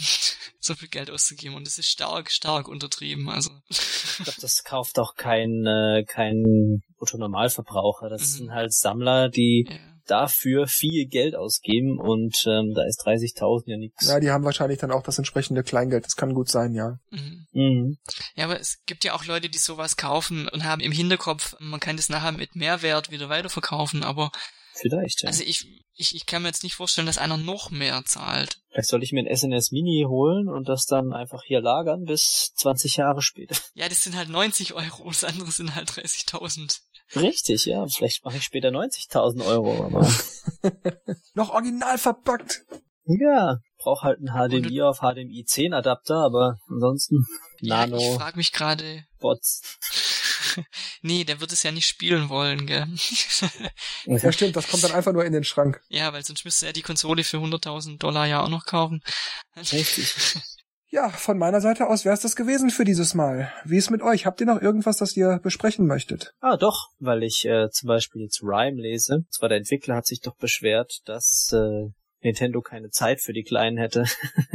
[0.60, 3.30] so viel Geld auszugeben und es ist stark, stark untertrieben.
[3.30, 8.10] Also ich glaube, das kauft auch kein äh, kein Otto Normalverbraucher.
[8.10, 8.38] Das mhm.
[8.38, 9.76] sind halt Sammler, die ja
[10.08, 14.08] dafür viel Geld ausgeben und ähm, da ist 30.000 ja nichts.
[14.08, 16.06] Ja, die haben wahrscheinlich dann auch das entsprechende Kleingeld.
[16.06, 17.00] Das kann gut sein, ja.
[17.10, 17.48] Mhm.
[17.52, 17.98] Mhm.
[18.36, 21.80] Ja, aber es gibt ja auch Leute, die sowas kaufen und haben im Hinterkopf, man
[21.80, 24.32] kann das nachher mit Mehrwert wieder weiterverkaufen, aber
[24.78, 25.30] Vielleicht, ja.
[25.30, 28.60] Also ich, ich, ich kann mir jetzt nicht vorstellen, dass einer noch mehr zahlt.
[28.70, 32.52] Vielleicht soll ich mir ein SNS Mini holen und das dann einfach hier lagern bis
[32.56, 33.56] 20 Jahre später.
[33.74, 36.82] Ja, das sind halt 90 Euro, das andere sind halt 30.000.
[37.16, 37.86] Richtig, ja.
[37.88, 39.86] Vielleicht mache ich später 90.000 Euro.
[39.86, 40.10] Aber
[41.34, 42.66] Noch original verpackt.
[43.06, 47.26] Ja, brauch halt einen HDMI auf HDMI 10 Adapter, aber ansonsten
[47.60, 47.98] ja, Nano.
[47.98, 49.06] Ich frage mich gerade.
[49.20, 49.62] Bots.
[51.02, 52.88] nee, der wird es ja nicht spielen wollen, gell?
[54.06, 55.82] ja, stimmt, das kommt dann einfach nur in den Schrank.
[55.90, 59.04] Ja, weil sonst müsste er die Konsole für 100.000 Dollar ja auch noch kaufen.
[59.56, 60.16] Richtig.
[60.90, 63.52] Ja, von meiner Seite aus wäre es das gewesen für dieses Mal.
[63.66, 64.26] Wie ist mit euch?
[64.26, 66.34] Habt ihr noch irgendwas, das ihr besprechen möchtet?
[66.40, 69.26] Ah, doch, weil ich äh, zum Beispiel jetzt Rhyme lese.
[69.30, 71.90] Zwar der Entwickler hat sich doch beschwert, dass äh,
[72.26, 74.06] Nintendo keine Zeit für die Kleinen hätte.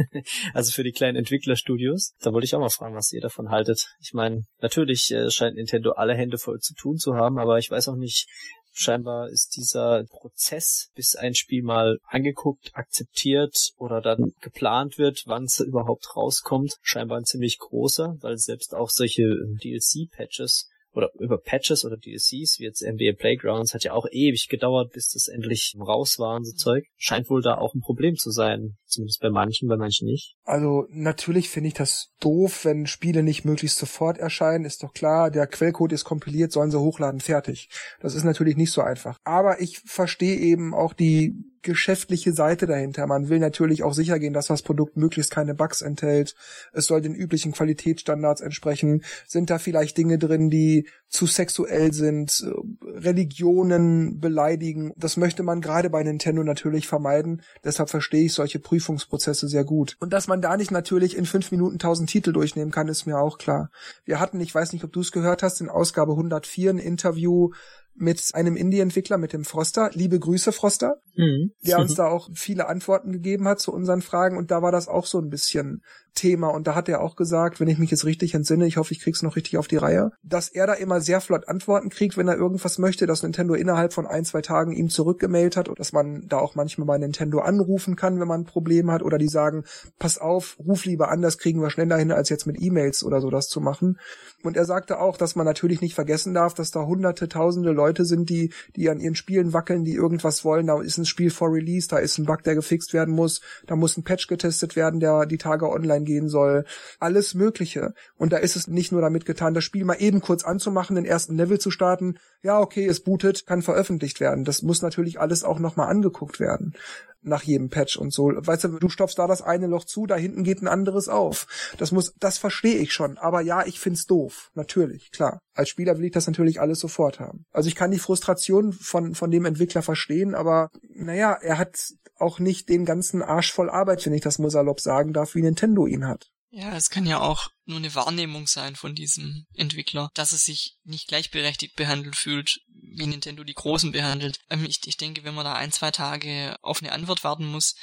[0.53, 2.13] also für die kleinen Entwicklerstudios.
[2.21, 3.87] Da wollte ich auch mal fragen, was ihr davon haltet.
[3.99, 7.71] Ich meine, natürlich äh, scheint Nintendo alle Hände voll zu tun zu haben, aber ich
[7.71, 8.27] weiß auch nicht,
[8.71, 15.43] scheinbar ist dieser Prozess, bis ein Spiel mal angeguckt, akzeptiert oder dann geplant wird, wann
[15.43, 19.23] es überhaupt rauskommt, scheinbar ein ziemlich großer, weil selbst auch solche
[19.61, 24.91] DLC-Patches oder über Patches oder DLCs, wie jetzt NBA Playgrounds, hat ja auch ewig gedauert,
[24.93, 26.85] bis das endlich raus war und so Zeug.
[26.97, 28.77] Scheint wohl da auch ein Problem zu sein.
[28.85, 30.35] Zumindest bei manchen, bei manchen nicht.
[30.43, 34.65] Also natürlich finde ich das doof, wenn Spiele nicht möglichst sofort erscheinen.
[34.65, 37.69] Ist doch klar, der Quellcode ist kompiliert, sollen sie hochladen, fertig.
[38.01, 39.17] Das ist natürlich nicht so einfach.
[39.23, 43.07] Aber ich verstehe eben auch die geschäftliche Seite dahinter.
[43.07, 46.35] Man will natürlich auch sicher gehen, dass das Produkt möglichst keine Bugs enthält.
[46.73, 49.03] Es soll den üblichen Qualitätsstandards entsprechen.
[49.27, 54.93] Sind da vielleicht Dinge drin, die zu sexuell sind, äh, Religionen beleidigen?
[54.97, 57.41] Das möchte man gerade bei Nintendo natürlich vermeiden.
[57.63, 59.97] Deshalb verstehe ich solche Prüfungsprozesse sehr gut.
[59.99, 63.19] Und dass man da nicht natürlich in fünf Minuten tausend Titel durchnehmen kann, ist mir
[63.19, 63.69] auch klar.
[64.05, 67.51] Wir hatten, ich weiß nicht, ob du es gehört hast, in Ausgabe 104 ein Interview
[67.95, 69.91] mit einem Indie-Entwickler, mit dem Froster.
[69.93, 70.97] Liebe Grüße, Froster.
[71.15, 71.51] Mhm.
[71.61, 74.37] Der uns da auch viele Antworten gegeben hat zu unseren Fragen.
[74.37, 75.81] Und da war das auch so ein bisschen
[76.13, 76.49] Thema.
[76.49, 78.99] Und da hat er auch gesagt, wenn ich mich jetzt richtig entsinne, ich hoffe, ich
[78.99, 82.27] krieg's noch richtig auf die Reihe, dass er da immer sehr flott Antworten kriegt, wenn
[82.27, 85.93] er irgendwas möchte, dass Nintendo innerhalb von ein, zwei Tagen ihm zurückgemailt hat und dass
[85.93, 89.29] man da auch manchmal bei Nintendo anrufen kann, wenn man ein Problem hat oder die
[89.29, 89.63] sagen,
[89.99, 93.21] pass auf, ruf lieber an, das kriegen wir schneller hin, als jetzt mit E-Mails oder
[93.21, 93.97] so das zu machen.
[94.43, 98.05] Und er sagte auch, dass man natürlich nicht vergessen darf, dass da hunderte, tausende Leute
[98.05, 100.67] sind, die, die an ihren Spielen wackeln, die irgendwas wollen.
[100.67, 103.75] Da ist ein Spiel vor Release, da ist ein Bug, der gefixt werden muss, da
[103.75, 106.65] muss ein Patch getestet werden, der die Tage online gehen soll.
[106.99, 107.93] Alles Mögliche.
[108.15, 111.05] Und da ist es nicht nur damit getan, das Spiel mal eben kurz anzumachen, den
[111.05, 112.15] ersten Level zu starten.
[112.43, 114.45] Ja, okay, es bootet, kann veröffentlicht werden.
[114.45, 116.73] Das muss natürlich alles auch nochmal angeguckt werden
[117.21, 118.31] nach jedem Patch und so.
[118.33, 121.47] Weißt du, du stopfst da das eine Loch zu, da hinten geht ein anderes auf.
[121.77, 123.17] Das muss, das verstehe ich schon.
[123.17, 124.51] Aber ja, ich find's doof.
[124.53, 125.39] Natürlich, klar.
[125.53, 127.45] Als Spieler will ich das natürlich alles sofort haben.
[127.51, 132.39] Also ich kann die Frustration von, von dem Entwickler verstehen, aber naja, er hat auch
[132.39, 135.87] nicht den ganzen Arsch voll Arbeit, wenn ich das mal salopp sagen darf, wie Nintendo
[135.87, 136.31] ihn hat.
[136.53, 140.75] Ja, es kann ja auch nur eine Wahrnehmung sein von diesem Entwickler, dass er sich
[140.83, 144.37] nicht gleichberechtigt behandelt fühlt, wie Nintendo die Großen behandelt.
[144.49, 147.75] Ähm, ich, ich denke, wenn man da ein, zwei Tage auf eine Antwort warten muss,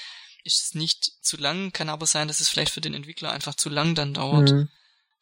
[0.44, 3.54] ist es nicht zu lang, kann aber sein, dass es vielleicht für den Entwickler einfach
[3.54, 4.52] zu lang dann dauert.
[4.52, 4.68] Mhm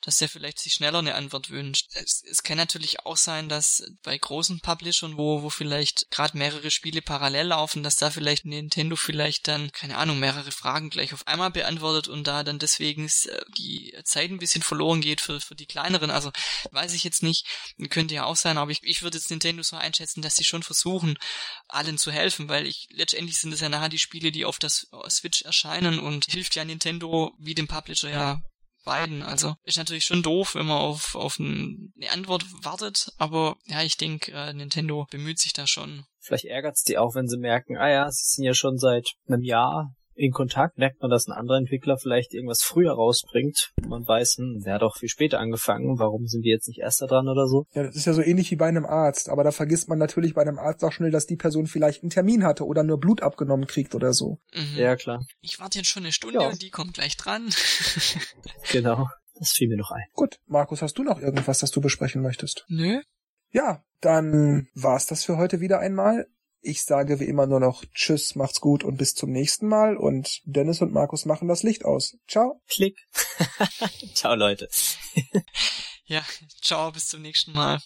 [0.03, 1.89] dass der vielleicht sich schneller eine Antwort wünscht.
[1.95, 6.71] Es, es kann natürlich auch sein, dass bei großen Publishern, wo, wo vielleicht gerade mehrere
[6.71, 11.27] Spiele parallel laufen, dass da vielleicht Nintendo vielleicht dann, keine Ahnung, mehrere Fragen gleich auf
[11.27, 15.55] einmal beantwortet und da dann deswegen äh, die Zeit ein bisschen verloren geht für, für
[15.55, 16.11] die kleineren.
[16.11, 16.31] Also
[16.71, 17.47] weiß ich jetzt nicht,
[17.91, 20.63] könnte ja auch sein, aber ich, ich würde jetzt Nintendo so einschätzen, dass sie schon
[20.63, 21.19] versuchen,
[21.69, 24.87] allen zu helfen, weil ich letztendlich sind es ja nachher die Spiele, die auf das
[25.09, 28.43] Switch erscheinen und hilft ja Nintendo wie dem Publisher ja
[28.87, 29.23] beiden.
[29.23, 33.99] Also ist natürlich schon doof, wenn man auf, auf eine Antwort wartet, aber ja, ich
[33.99, 36.07] denke, äh, Nintendo bemüht sich da schon.
[36.21, 39.43] Vielleicht ärgert's die auch, wenn sie merken, ah ja, sie sind ja schon seit einem
[39.43, 43.73] Jahr in Kontakt, merkt man, dass ein anderer Entwickler vielleicht irgendwas früher rausbringt.
[43.87, 47.07] Man weiß, hm, der hat doch viel später angefangen, warum sind wir jetzt nicht erster
[47.07, 47.67] dran oder so?
[47.75, 50.35] Ja, das ist ja so ähnlich wie bei einem Arzt, aber da vergisst man natürlich
[50.35, 53.23] bei einem Arzt auch schnell, dass die Person vielleicht einen Termin hatte oder nur Blut
[53.23, 54.39] abgenommen kriegt oder so.
[54.55, 54.79] Mhm.
[54.79, 55.25] Ja, klar.
[55.41, 56.49] Ich warte jetzt schon eine Stunde ja.
[56.49, 57.49] und die kommt gleich dran.
[58.73, 59.07] genau.
[59.39, 60.05] Das fiel mir noch ein.
[60.15, 62.65] Gut, Markus, hast du noch irgendwas, das du besprechen möchtest?
[62.69, 63.01] Nö.
[63.51, 66.27] Ja, dann war's das für heute wieder einmal.
[66.67, 69.97] Ich sage wie immer nur noch Tschüss, macht's gut und bis zum nächsten Mal.
[69.97, 72.17] Und Dennis und Markus machen das Licht aus.
[72.27, 72.61] Ciao.
[72.69, 72.99] Klick.
[74.15, 74.69] ciao, Leute.
[76.07, 76.23] ja,
[76.61, 77.81] ciao, bis zum nächsten Mal.